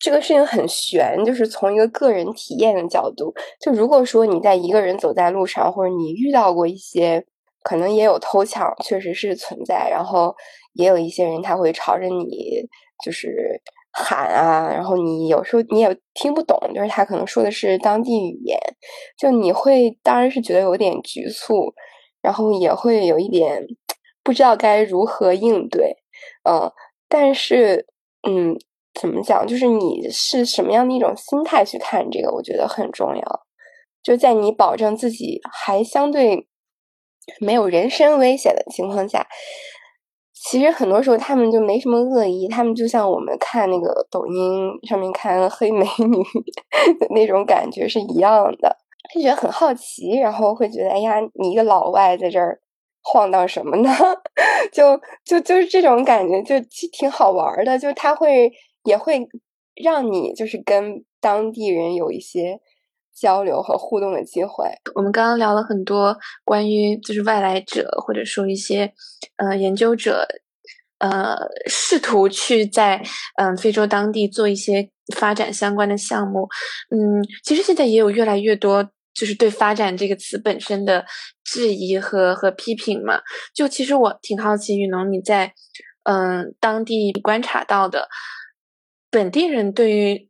[0.00, 7.24] 这个事情很悬，就是从一个个人体验的角度，就如果说你在一个人走在路上，或者你遇到过一些，
[7.62, 10.34] 可能也有偷抢，确实是存在，然后
[10.72, 12.62] 也有一些人他会朝着你
[13.04, 13.60] 就是
[13.92, 18.58] 喊啊，然后你有时候你也听不懂，就是他可能说的是当地语言，
[19.18, 21.74] 就你会当然是觉得有点局促，
[22.22, 23.66] 然后也会有一点
[24.22, 25.94] 不知道该如何应对，
[26.48, 26.72] 嗯，
[27.06, 27.86] 但是
[28.26, 28.58] 嗯。
[29.00, 29.46] 怎么讲？
[29.46, 33.40] 就是你是什么样的一种心态去看这个，我觉得很重要。
[34.02, 36.46] 就在你保证自己还相对
[37.38, 39.26] 没有人身危险的情况下，
[40.34, 46.22] 其实很多时候他们就没什么恶意，他们就像我们看那个抖音上面看黑美女
[46.98, 48.76] 的那种感觉是一样的，
[49.14, 52.60] 就觉得很好奇，然后会觉得哎呀，你一个老外在这儿
[53.02, 53.90] 晃荡什么呢？
[54.72, 56.54] 就就就是这种感觉，就
[56.92, 58.52] 挺好玩的，就他会。
[58.84, 59.26] 也会
[59.74, 62.60] 让你就是跟当地人有一些
[63.14, 64.64] 交流和互动的机会。
[64.94, 68.92] 我们刚刚聊了很多关于就是外来者或者说一些
[69.36, 70.26] 呃研究者
[70.98, 73.02] 呃试图去在
[73.36, 76.48] 嗯非洲当地做一些发展相关的项目。
[76.90, 81.04] 嗯，其实现在也有越来越多就是对“发展”这个词本身的
[81.44, 83.20] 质疑和和批评嘛。
[83.54, 85.52] 就其实我挺好奇，雨农你在
[86.04, 88.08] 嗯当地观察到的。
[89.10, 90.28] 本地人对于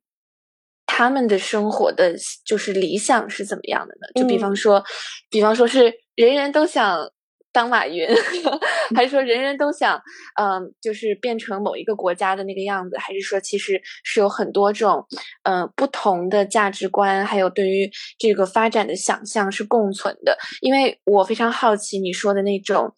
[0.87, 2.15] 他们的生活的，
[2.45, 4.21] 就是理想是怎么样的呢？
[4.21, 4.83] 就比方说，
[5.31, 6.99] 比方说是人人都想
[7.53, 8.09] 当马云，
[8.97, 10.01] 还是说人人都想，
[10.41, 12.97] 嗯，就是变成某一个国家的那个样子？
[12.99, 15.07] 还是说其实是有很多种，
[15.45, 20.37] 嗯，不同的价值观，还有对于这个发展的想象是共存的？
[20.61, 22.95] 因为我非常好奇你说的那种。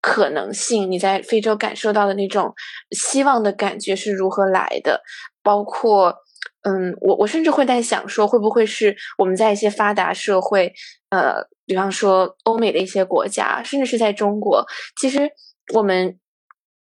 [0.00, 2.54] 可能性，你在非洲感受到的那种
[2.90, 5.02] 希望的感觉是如何来的？
[5.42, 6.14] 包括，
[6.62, 10.72] 嗯，我我甚至会在想说，会不会是我们在一些发达社会，
[11.10, 11.34] 呃，
[11.66, 14.64] 比方说欧美的一些国家，甚至是在中国，
[15.00, 15.30] 其实
[15.74, 16.18] 我们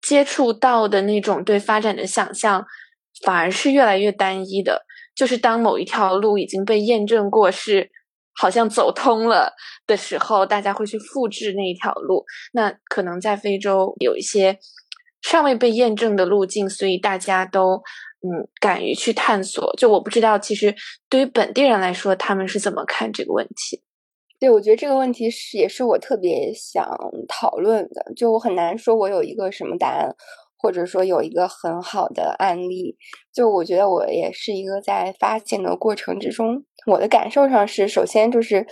[0.01, 2.65] 接触到的那种对发展的想象，
[3.25, 4.87] 反而是越来越单一的。
[5.15, 7.91] 就是当某一条路已经被验证过是。
[8.41, 9.53] 好像走通了
[9.87, 12.25] 的时候，大家会去复制那一条路。
[12.55, 14.59] 那可能在非洲有一些
[15.21, 17.75] 尚未被验证的路径，所以大家都
[18.23, 19.75] 嗯敢于去探索。
[19.77, 20.75] 就我不知道，其实
[21.11, 23.83] 对于本地人来说，他们是怎么看这个问题？
[24.39, 26.83] 对，我觉得这个问题是也是我特别想
[27.29, 28.11] 讨论的。
[28.17, 30.17] 就我很难说我有一个什么答案。
[30.63, 32.95] 或者说有一个很好的案例，
[33.33, 38.67] 就我觉得我也是一个在发现的过程之中，我的感受上是，首先就是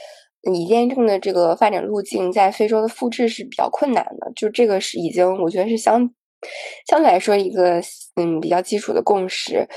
[0.52, 6.10] 已验证的这个发展路径在非洲的复制是比较困难的，就这个是已经我觉得是相
[6.86, 7.80] 相对来说一个
[8.16, 9.68] 嗯比较基础的共识。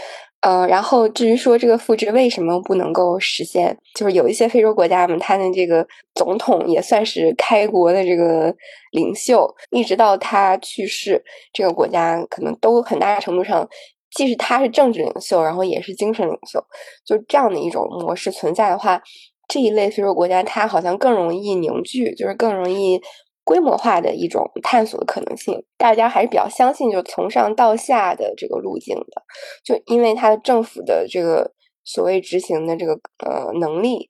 [0.44, 8.52] 嗯，然后至于说这个复制为什么不能够实现，就是有一些非洲国家嘛，他的这个总统也算是开国的这个
[8.92, 13.70] 领袖，一直到他去世，这个国家可能都很大程度上，
[14.12, 16.64] 既是他是政治领袖，然后也是精神领袖，
[17.06, 19.02] 就这样的一种模式存在的话，
[19.48, 23.02] 这一类非洲国家，它好像更容易凝聚，就是更容易。
[23.44, 29.24] 规模化的一种探索的可能性，大家还是比较相信，就从上到下的这个路径的，
[29.66, 31.52] 就因为它的政府的这个
[31.84, 32.94] 所谓执行的这个
[33.26, 34.10] 呃能力，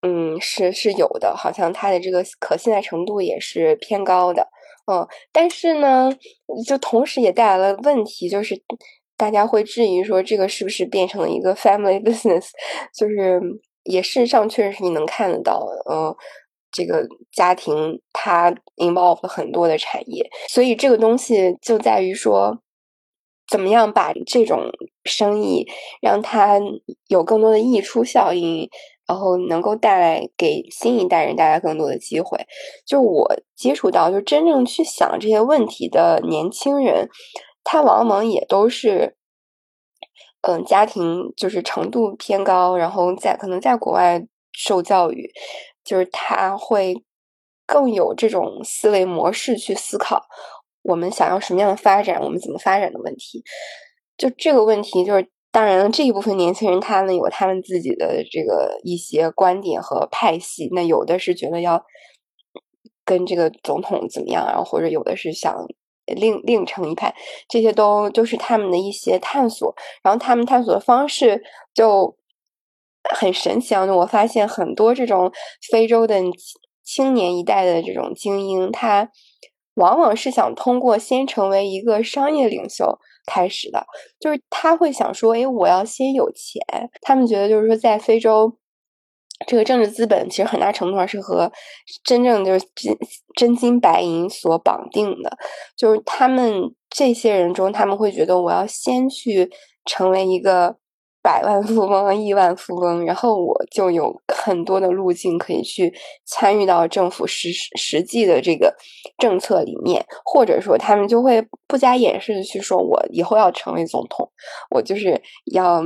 [0.00, 4.48] 嗯，是是有的，好像它的这个可信赖程度也是偏高的，
[4.90, 6.10] 嗯，但是呢，
[6.66, 8.60] 就同时也带来了问题，就是
[9.22, 12.48] 大家会质疑说，这个是不是变成了一个 family business，
[12.92, 13.40] 就是
[13.84, 16.12] 也事实上确实是你能看得到，嗯。
[16.74, 22.62] 这个家庭它 involve 很多的产业，所以这个东西就在于说，
[23.46, 24.70] 怎么样把这种
[25.04, 25.66] 生意
[26.00, 26.58] 让它
[27.08, 28.70] 有更多的溢出效应，
[29.06, 32.38] 然后能够带来给新一代人带来更多的机会。
[32.86, 37.10] 就我接触到，就真正去想这些问题的年轻人，
[37.64, 39.16] 他往往也都是，
[40.42, 45.30] 嗯，家庭就是程度偏高，然后在可能在国外受教育。
[45.84, 46.94] 就是他会
[47.66, 50.26] 更有这种思维模式去思考
[50.82, 53.42] 我们想要什么样的发展，我们怎么发展的问题。
[54.16, 60.68] 就这个问题，就是当然了，这一部分年轻人他们有他们自己的这个一些观点和派系。
[60.70, 61.84] 那有的是觉得要
[63.04, 65.52] 跟这个总统怎么样，然后或者有的是想
[66.14, 67.14] 另另成一派，
[67.48, 69.74] 这些都就是他们的一些探索。
[70.02, 71.42] 然后他们探索的方式
[71.74, 72.16] 就。
[73.16, 73.84] 很神奇啊！
[73.84, 75.32] 我发现很多这种
[75.72, 76.22] 非洲的
[76.84, 79.10] 青年一代的这种精英，他
[79.74, 83.84] 往往是想通过先成为一个商业领袖，开始的，
[84.20, 86.62] 就是他会想说，哎，我要先有钱。
[87.00, 88.56] 他们觉得就是说，在非洲，
[89.46, 91.50] 这个政治资本其实很大程度上是和
[92.04, 92.96] 真正就是真
[93.36, 95.36] 真金白银所绑定的。
[95.76, 99.50] 就是他们这些人中，他们会觉得我要先去
[99.84, 100.81] 成为一个。
[101.22, 105.92] 百万富翁、亿万富翁，然后我就有很多的路径可以去
[106.26, 108.74] 参与到政府实实际的这个
[109.18, 114.28] 政策里面，或者说他们就会不加掩饰的去说，我以后要成为总统，
[114.70, 115.80] 我就是要，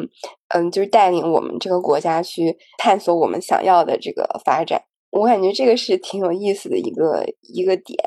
[0.54, 4.84] 嗯，就是带领我们这个国家去探索我们想要的这个发展。
[5.10, 7.98] 我感觉这个是挺有意思的一个一个点，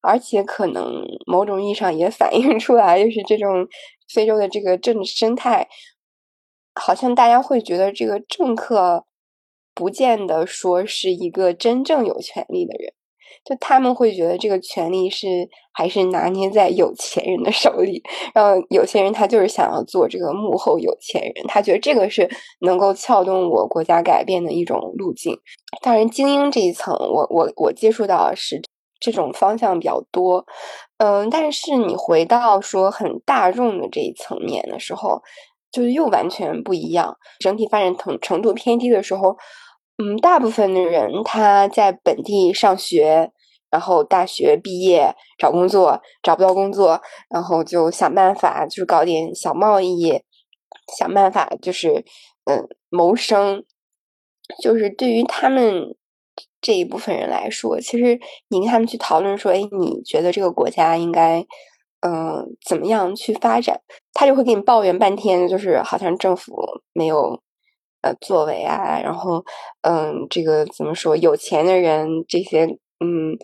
[0.00, 3.66] 而且可能某种意义上也反映出来，就是这种
[4.14, 5.66] 非洲的这个政治生态。
[6.74, 9.04] 好像大家会觉得这个政客
[9.74, 12.92] 不见得说是一个真正有权利的人，
[13.44, 18.02] 就他们会觉得这个权利是还是拿捏在有钱人的手里，
[18.34, 22.28] 然后有些人他就是想要做这个幕后有钱人，他觉得这个是
[22.60, 25.38] 能够撬动我国家改变的一种路径。
[25.82, 28.60] 当然，精英这一层，我我我接触到是
[29.00, 30.44] 这种方向比较多，
[30.98, 35.22] 嗯，但是你回到说很大众的这一层面的时候。
[35.72, 39.36] 就是又完全不一样，整体发展程程度偏低的时候，
[39.98, 43.30] 嗯，大部分的人他在本地上学，
[43.70, 50.22] 然后大学毕业找工作找不到工作，然后就想办法就是搞点小贸易，
[50.98, 52.04] 想办法就是
[52.44, 53.64] 嗯谋生。
[54.60, 55.94] 就是对于他们
[56.60, 58.18] 这一部分人来说，其实
[58.48, 61.46] 你跟他们去讨论说，哎，你觉得这个国家应该？
[62.02, 63.78] 嗯，怎么样去发展？
[64.14, 66.54] 他就会给你抱怨半天，就是好像政府
[66.94, 67.42] 没有
[68.00, 69.44] 呃作为啊，然后
[69.82, 71.14] 嗯，这个怎么说？
[71.14, 72.64] 有钱的人这些
[73.04, 73.36] 嗯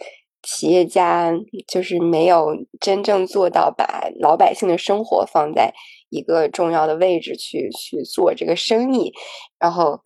[0.43, 1.31] 企业家
[1.69, 5.75] 就是没有真正做到把老百姓的生活放在
[6.09, 9.13] 一个重要的位置去去做这个生意，
[9.59, 10.01] 然后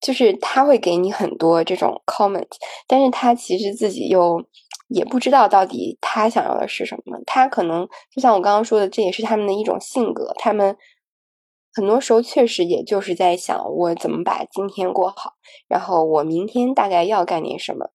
[0.00, 2.46] 就是他会给你很多这种 comment，
[2.86, 4.40] 但是他其实自己又。
[4.92, 7.18] 也不知道到底他想要的是什么。
[7.24, 10.34] 他可能就像我刚刚说的，这也是他们的一种性格。
[10.38, 10.76] 他们
[11.72, 15.34] 很多时候确实也就是在想，我怎么把今天过好，
[15.68, 17.86] 然后我明天大概要干点什么。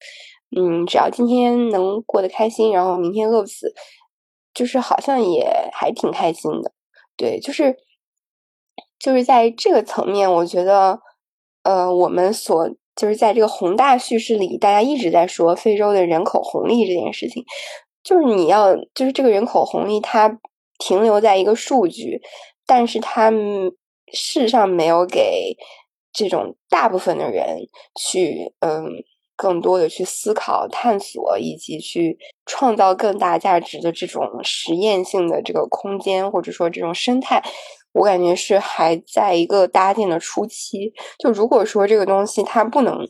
[0.55, 3.73] 嗯，只要今天能过得开心，然后明天饿不死，
[4.53, 6.71] 就是好像也还挺开心的。
[7.17, 7.75] 对，就是
[8.97, 11.01] 就是在这个层面，我觉得，
[11.63, 12.69] 呃，我们所。
[12.95, 17.43] 就是在这个宏大叙事里，大家一直在说非洲的人口红利这件事情。
[18.03, 20.39] 就是你要，就是这个人口红利，它
[20.77, 22.21] 停留在一个数据，
[22.65, 23.71] 但是它事
[24.13, 25.57] 实上没有给
[26.13, 27.57] 这种大部分的人
[27.99, 28.85] 去，嗯，
[29.35, 37.43] 更多的去思考、探索以及去创造更大价值的这种实验性的这个空间，或者说这种生态。
[37.95, 40.93] 我感觉是还在一个搭建的初期。
[41.17, 43.07] 就如果说这个东西它不能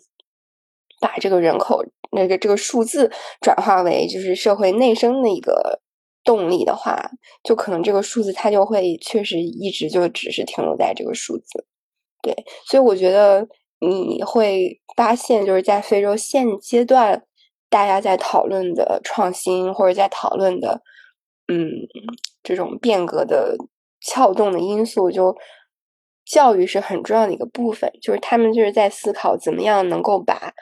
[1.02, 3.12] 把这个人口那个这个数字
[3.42, 5.82] 转化为就是社会内生的一个
[6.24, 7.12] 动力的话，
[7.44, 11.66] 就可能这个数字它就会确实一直就只是停留在这个数字。
[12.22, 12.36] 对，
[12.68, 13.48] 所以我觉得
[13.80, 17.24] 你会发现，就是在非洲现阶段，
[17.72, 20.82] 大家在讨论的创新或者在讨论的
[21.48, 21.70] 嗯
[22.44, 23.58] 这种变革的。
[24.06, 25.36] 撬动的因素，就
[26.26, 30.54] 教育是很重要的一个部分，就是他们就是在思考怎么样能够把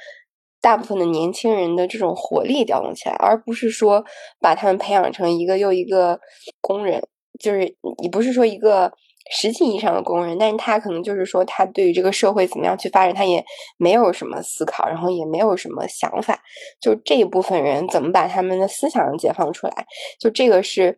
[0.62, 4.06] 大部分的年轻人的这种活力调动起来，而不是说
[4.40, 6.20] 把他们培养成一个又一个
[6.62, 7.02] 工人，
[7.40, 8.92] 就是你不是说一个
[9.32, 13.44] 实际意义上的工人，但是他可能就是说他对于这个社会怎么样去发展，他也
[13.78, 16.40] 没有什么思考，然后也没有什么想法，
[16.82, 19.86] 就这一部分人怎么把他们的思想解放出来，
[20.20, 20.98] 就这个是。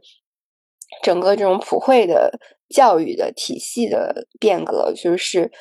[1.04, 2.40] 整个这种普惠的
[2.70, 5.52] 教育的体系的变革，就是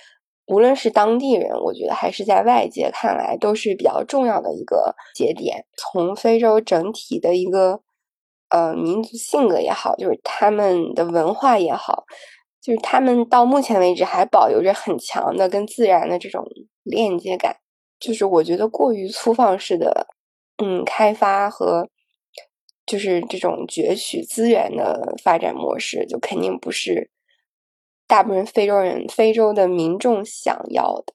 [0.47, 5.67] 无论是当地人，我觉得还是在外界看来，都是比较重要的一个节点。
[5.77, 7.81] 从非洲整体的一个
[8.49, 12.05] 呃民族性格也好，就是他们的文化也好，
[12.63, 16.45] 就是他们到目前为止还保留着很强的跟自然的这种
[16.83, 17.57] 链接感。
[18.01, 20.07] 就是我觉得过于粗放式的
[20.63, 21.89] 嗯开发和。
[22.87, 27.11] 就是这种攫取资源的发展模式，就肯定不是
[28.07, 31.15] 大部分非洲人、非洲的民众想要的。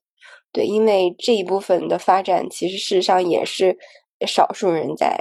[0.51, 3.77] 对，因为这一部分的发展，其实事实上也是
[4.25, 5.15] 少数人在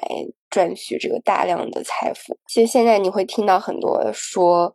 [0.49, 2.38] 赚取这个大量的财富。
[2.49, 4.74] 其实现在你会听到很多说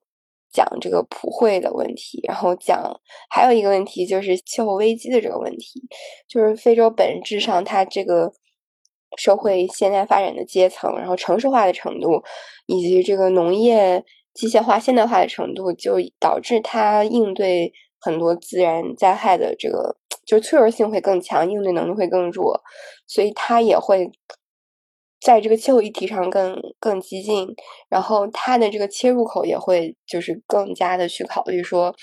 [0.51, 3.01] 讲这个普惠的问题，然后讲
[3.31, 5.81] 还有一个问题就是气候危机的这个问题，
[6.27, 8.31] 就是非洲本质上它这个。
[9.17, 12.23] 社会现代发展的阶层，然后城市化的程度，
[12.65, 14.03] 以及这个农业
[14.33, 22.61] 机械化、现代化的程度，就导致它应对很多自然灾害的这个就脆弱性会更强，应对能力会更弱，
[23.07, 24.09] 所以它也会
[25.21, 27.47] 在这个气候议题上更更激进。
[27.89, 31.95] 然后它的这个切入口也会就是更加的去考虑说，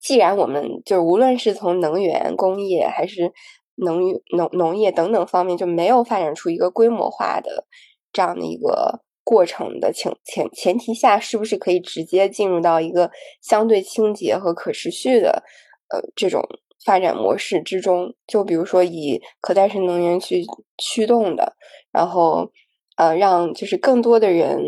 [0.00, 3.32] 既然我们就是无论是从能源、工业还是
[3.80, 4.00] 农
[4.36, 7.66] 农农业等等方面就没有发展出一个规模化的
[8.12, 9.00] 这样的一个。
[9.22, 13.08] 过程的前前前提下，是不是可以直接进入到一个
[13.40, 15.44] 相对清洁和可持续的
[15.90, 16.42] 呃这种
[16.84, 18.12] 发展模式之中？
[18.26, 20.42] 就比如说以可再生能源去
[20.78, 21.54] 驱动的，
[21.92, 22.50] 然后
[22.96, 24.58] 呃让就是更多的人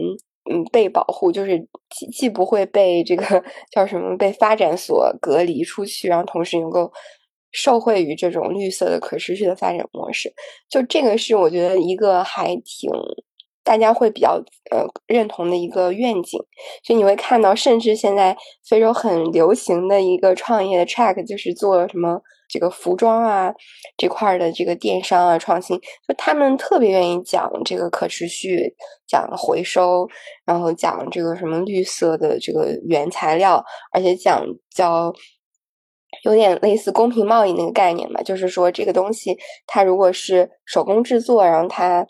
[0.49, 1.59] 嗯被保护，就是
[1.91, 3.43] 既既不会被这个
[3.73, 6.93] 叫什么被发展所隔离出去，然后同时能够
[7.53, 10.32] 受惠于这种绿色的可持续的发展模式。
[10.68, 12.90] 就这个是我觉得一个还挺。
[13.64, 14.42] 大家会比较
[14.72, 16.36] 呃认同的一个愿景，
[16.82, 18.36] 所以你会看到，甚至现在
[18.68, 23.55] 非洲很流行的一个创业的 track，就是做什么这个服装啊
[23.96, 28.74] 这块的这个电商啊创新，就他们特别愿意讲这个可持续，
[29.07, 30.09] 讲回收，
[30.44, 34.44] 然后讲这个什么绿色的这个原材料，而且讲
[34.74, 35.12] 叫
[36.25, 39.37] 有点类似公平贸易那个概念嘛，就是说这个东西
[39.67, 42.07] 它如果是手工制作，然后它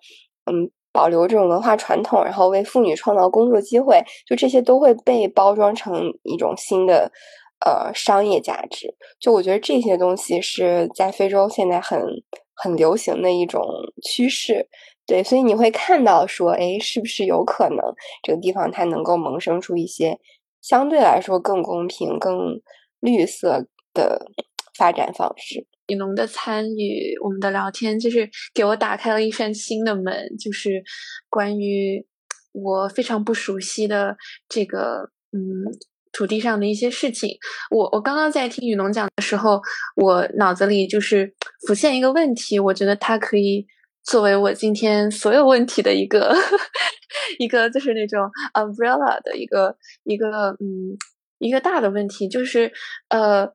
[0.51, 0.71] 嗯。
[0.95, 7.11] 保留这种文化传统，然后为妇女创造工作机会，就这些都会被包装成一种新的
[7.65, 8.95] 呃商业价值。
[9.19, 11.99] 就我觉得这些东西是在非洲现在很
[12.55, 13.65] 很流行的一种
[14.03, 14.69] 趋势。
[15.07, 17.79] 对，所以你会看到说，哎，是不是有可能
[18.23, 20.19] 这个地方它能够萌生出一些
[20.61, 22.61] 相对来说更公平、更
[23.01, 24.31] 绿色的
[24.79, 25.67] 发展方式？
[25.89, 30.83] 雨农的参与，我们的聊天就是给我打开了一扇新的门，就是
[31.29, 32.07] 关于
[32.53, 34.17] 我非常不熟悉的
[34.49, 35.41] 这个嗯
[36.13, 37.37] 土地上的一些事情。
[37.71, 39.61] 我我刚刚在听雨农讲的时候，
[39.97, 41.35] 我脑子里就是
[41.67, 43.67] 浮现一个问题，我觉得它可以
[44.05, 46.35] 作为我今天所有问题的一个
[47.39, 48.21] 一个就是那种
[48.55, 50.97] umbrella 的一个一个嗯
[51.39, 52.73] 一个大的问题，就是
[53.09, 53.53] 呃。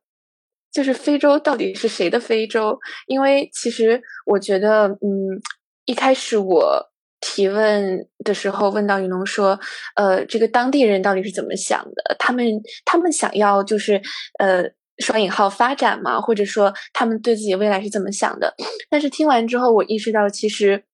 [0.78, 2.78] 就是非洲到底是谁的非洲？
[3.08, 5.42] 因为其实我觉得，嗯，
[5.86, 6.80] 一开始我
[7.18, 9.58] 提问的时候问到雨农说，
[9.96, 12.14] 呃，这个当地人到底是怎么想的？
[12.16, 12.46] 他们
[12.84, 14.00] 他们想要就是
[14.38, 14.62] 呃
[14.98, 16.20] 双引号发展吗？
[16.20, 18.54] 或者说他们对自己未来是怎么想的？
[18.88, 20.84] 但是听完之后，我意识到其实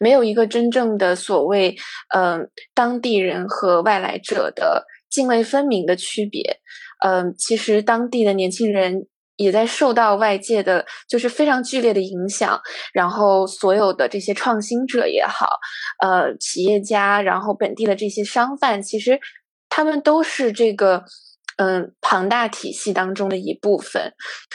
[0.00, 1.76] 没有一个真正的所谓，
[2.14, 6.60] 嗯，当地人和外来者的泾渭分明的区别。
[7.06, 12.60] 嗯，其实当地的年轻人也在受到外界的，就是非常剧烈的影响。
[12.92, 15.46] 然后所有的这些创新者也好，
[16.02, 19.20] 呃，企业家，然后本地的这些商贩，其实
[19.68, 21.04] 他们都是这个
[21.58, 24.12] 嗯庞大体系当中的一部分。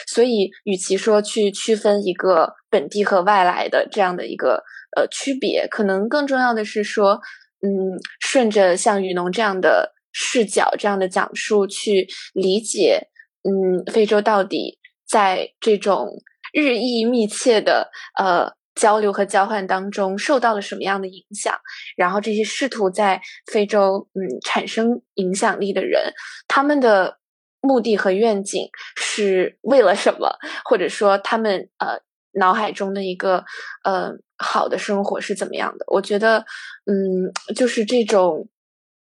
[0.08, 4.64] 所以，与其说去区分一个本地和外来的这样的一个
[4.98, 7.22] 呃区别，可能更重要的是说，
[7.62, 9.94] 嗯，顺着像雨农这样的。
[10.12, 13.08] 视角这样的讲述去理解，
[13.44, 16.10] 嗯，非洲到底在这种
[16.54, 21.58] 日益密切的呃交流和交换当中受到了什么样的影响？
[21.96, 26.14] 然后这些试图在非洲嗯产生影响力的人，
[26.48, 27.18] 他们的
[27.62, 30.38] 目的和愿景是为了什么？
[30.66, 32.00] 或者说他们呃
[32.34, 33.44] 脑海中的一个
[33.84, 35.86] 呃好的生活是怎么样的？
[35.88, 36.46] 我觉得
[36.86, 38.50] 嗯，就是这种。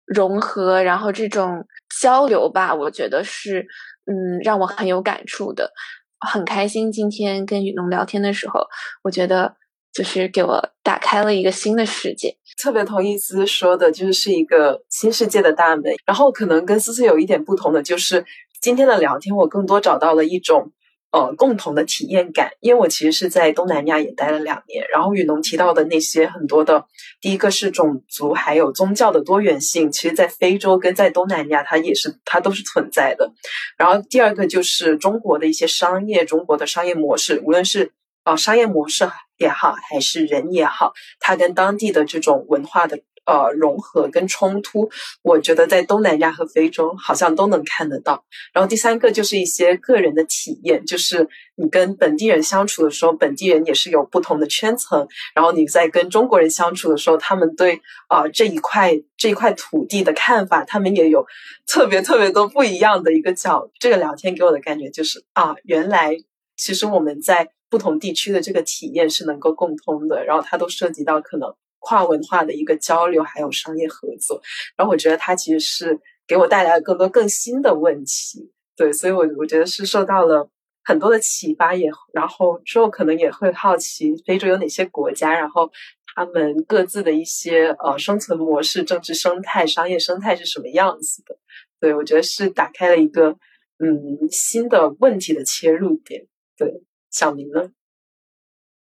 [0.08, 1.66] 融合，然后这种
[2.00, 3.66] 交流吧，我觉得是，
[4.06, 5.70] 嗯，让我很有感触的，
[6.18, 6.90] 很开心。
[6.90, 8.60] 今天跟雨农聊天的时候，
[9.02, 9.54] 我觉得
[9.92, 12.36] 就是给我打开了一个新的世界。
[12.60, 15.84] 特别同意思思说的，就是是一个新世界的大门。
[16.06, 18.24] 然后可能跟思思有一点不同的，就是
[18.60, 20.72] 今天的聊天，我更多找到了一种。
[21.10, 26.84] 呃，共同的体验感，因为我其实是在东南亚也待了两年，然后雨农提到的那些很多的，
[27.20, 33.32] 第一个是种族，还有宗教的多元性，其实在非洲跟在东南亚它也是它都是存在的。
[33.78, 37.92] 然后第二个就是中国的一些商业，中国的商业模式，无论是
[38.24, 43.00] 啊商业模式也好，还是人也好，它跟当地的这种文化的。
[43.28, 44.88] 呃，融合跟冲突，
[45.20, 48.24] 我觉得在东南亚和非洲好像都能看得到。
[48.54, 55.06] 然后第三个就是一些个人的体验，就是你跟本地人相处的时候，本地人也是有不同的圈层。
[55.34, 61.26] 然后你在跟中国人相处的时候，他们对啊这一块这一块土地的看法，他们也有
[61.66, 63.70] 特别特别多不一样的一个角。
[63.78, 66.16] 这个聊天给我的感觉就是啊，原来
[66.56, 70.24] 其实我们在不同地区的这个体验是能够共通的。
[70.24, 71.54] 然后它都涉及到可能。
[71.78, 74.40] 跨文化的一个交流，还有商业合作。
[74.76, 78.52] 然后我觉得它其实是给我带来了更多更新的问题。
[78.76, 80.48] 对，所以我我觉得是受到了
[80.84, 85.70] 很多的启发，也然后之后可能也会好奇非洲有哪些国家，然后
[86.14, 91.36] 他们各自的一些呃生存模式、政治生态、商业生态是什么样子的。
[91.80, 93.36] 对我觉得是打开了一个
[93.78, 96.26] 嗯新的问题的切入点。
[96.56, 97.70] 对，小明呢？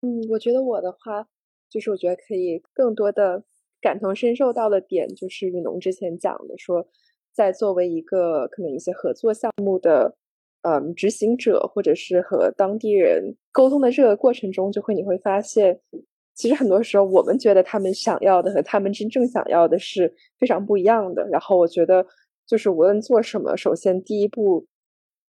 [0.02, 1.28] 嗯，我觉得我的话，
[1.72, 3.44] 就是我觉得可以更多的
[3.80, 6.86] 感同身受到的点，就是雨农之前讲的，说
[7.34, 10.16] 在作为一个可能一些合作项目的
[10.64, 15.80] 嗯执行者，或者是和当地人沟通的这个过程中，就会你会发现，
[16.36, 21.26] 其实很多时候我们觉得他们想要的和他们真正想要的是非常不一样的。
[21.30, 22.06] 然后我觉得，
[22.46, 24.68] 就是无论做什么，首先第一步，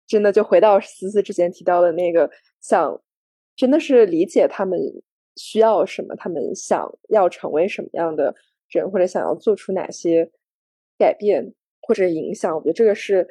[0.06, 2.30] 真的就回到思思之前提到的那个
[2.60, 3.00] 想。
[3.56, 4.78] 真的是理解他们
[5.36, 8.34] 需要什么，他们想要成为什么样的
[8.68, 10.30] 人，或者想要做出哪些
[10.98, 12.54] 改变或者影响。
[12.56, 13.28] 我觉得这个是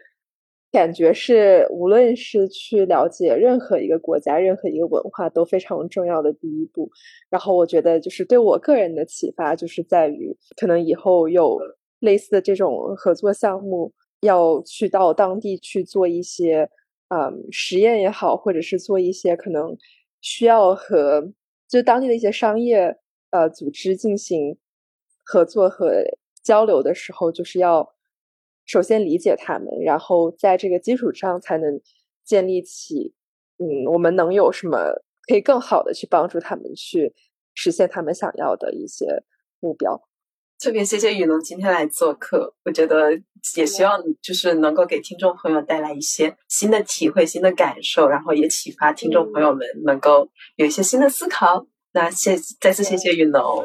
[0.72, 6.90] 感觉是，无论是去了解任何一个国家、任何一个文化都非常重要的第一步。
[7.30, 11.60] 然后我觉得，就是对我个人的启发，就是在于可能以后有
[12.00, 16.70] 类似的这种合作项目，要去到当地去做一些
[17.10, 19.76] 嗯实验也好，或者是做一些可能。
[20.22, 21.32] 需要和
[21.76, 22.98] 就当地的一些商业
[23.32, 24.58] 呃组织进行
[25.24, 26.04] 合作和
[26.42, 27.94] 交流的时候，就是要
[28.66, 31.82] 首先理解他们，然后在这个基础上才能
[32.24, 33.14] 建立起
[33.58, 37.14] 嗯，我们能有什么可以更好的去帮助他们去
[37.54, 39.24] 实现他们想要的一些
[39.60, 40.05] 目标。
[40.66, 43.12] 特别谢谢雨农今天来做客，我觉得
[43.56, 51.68] 也希望就是能够给听众朋友带来一些新的体会、新的感受，然后也启发听众朋友们能够有一些新的思考。
[51.94, 53.64] 那谢再次谢谢雨农。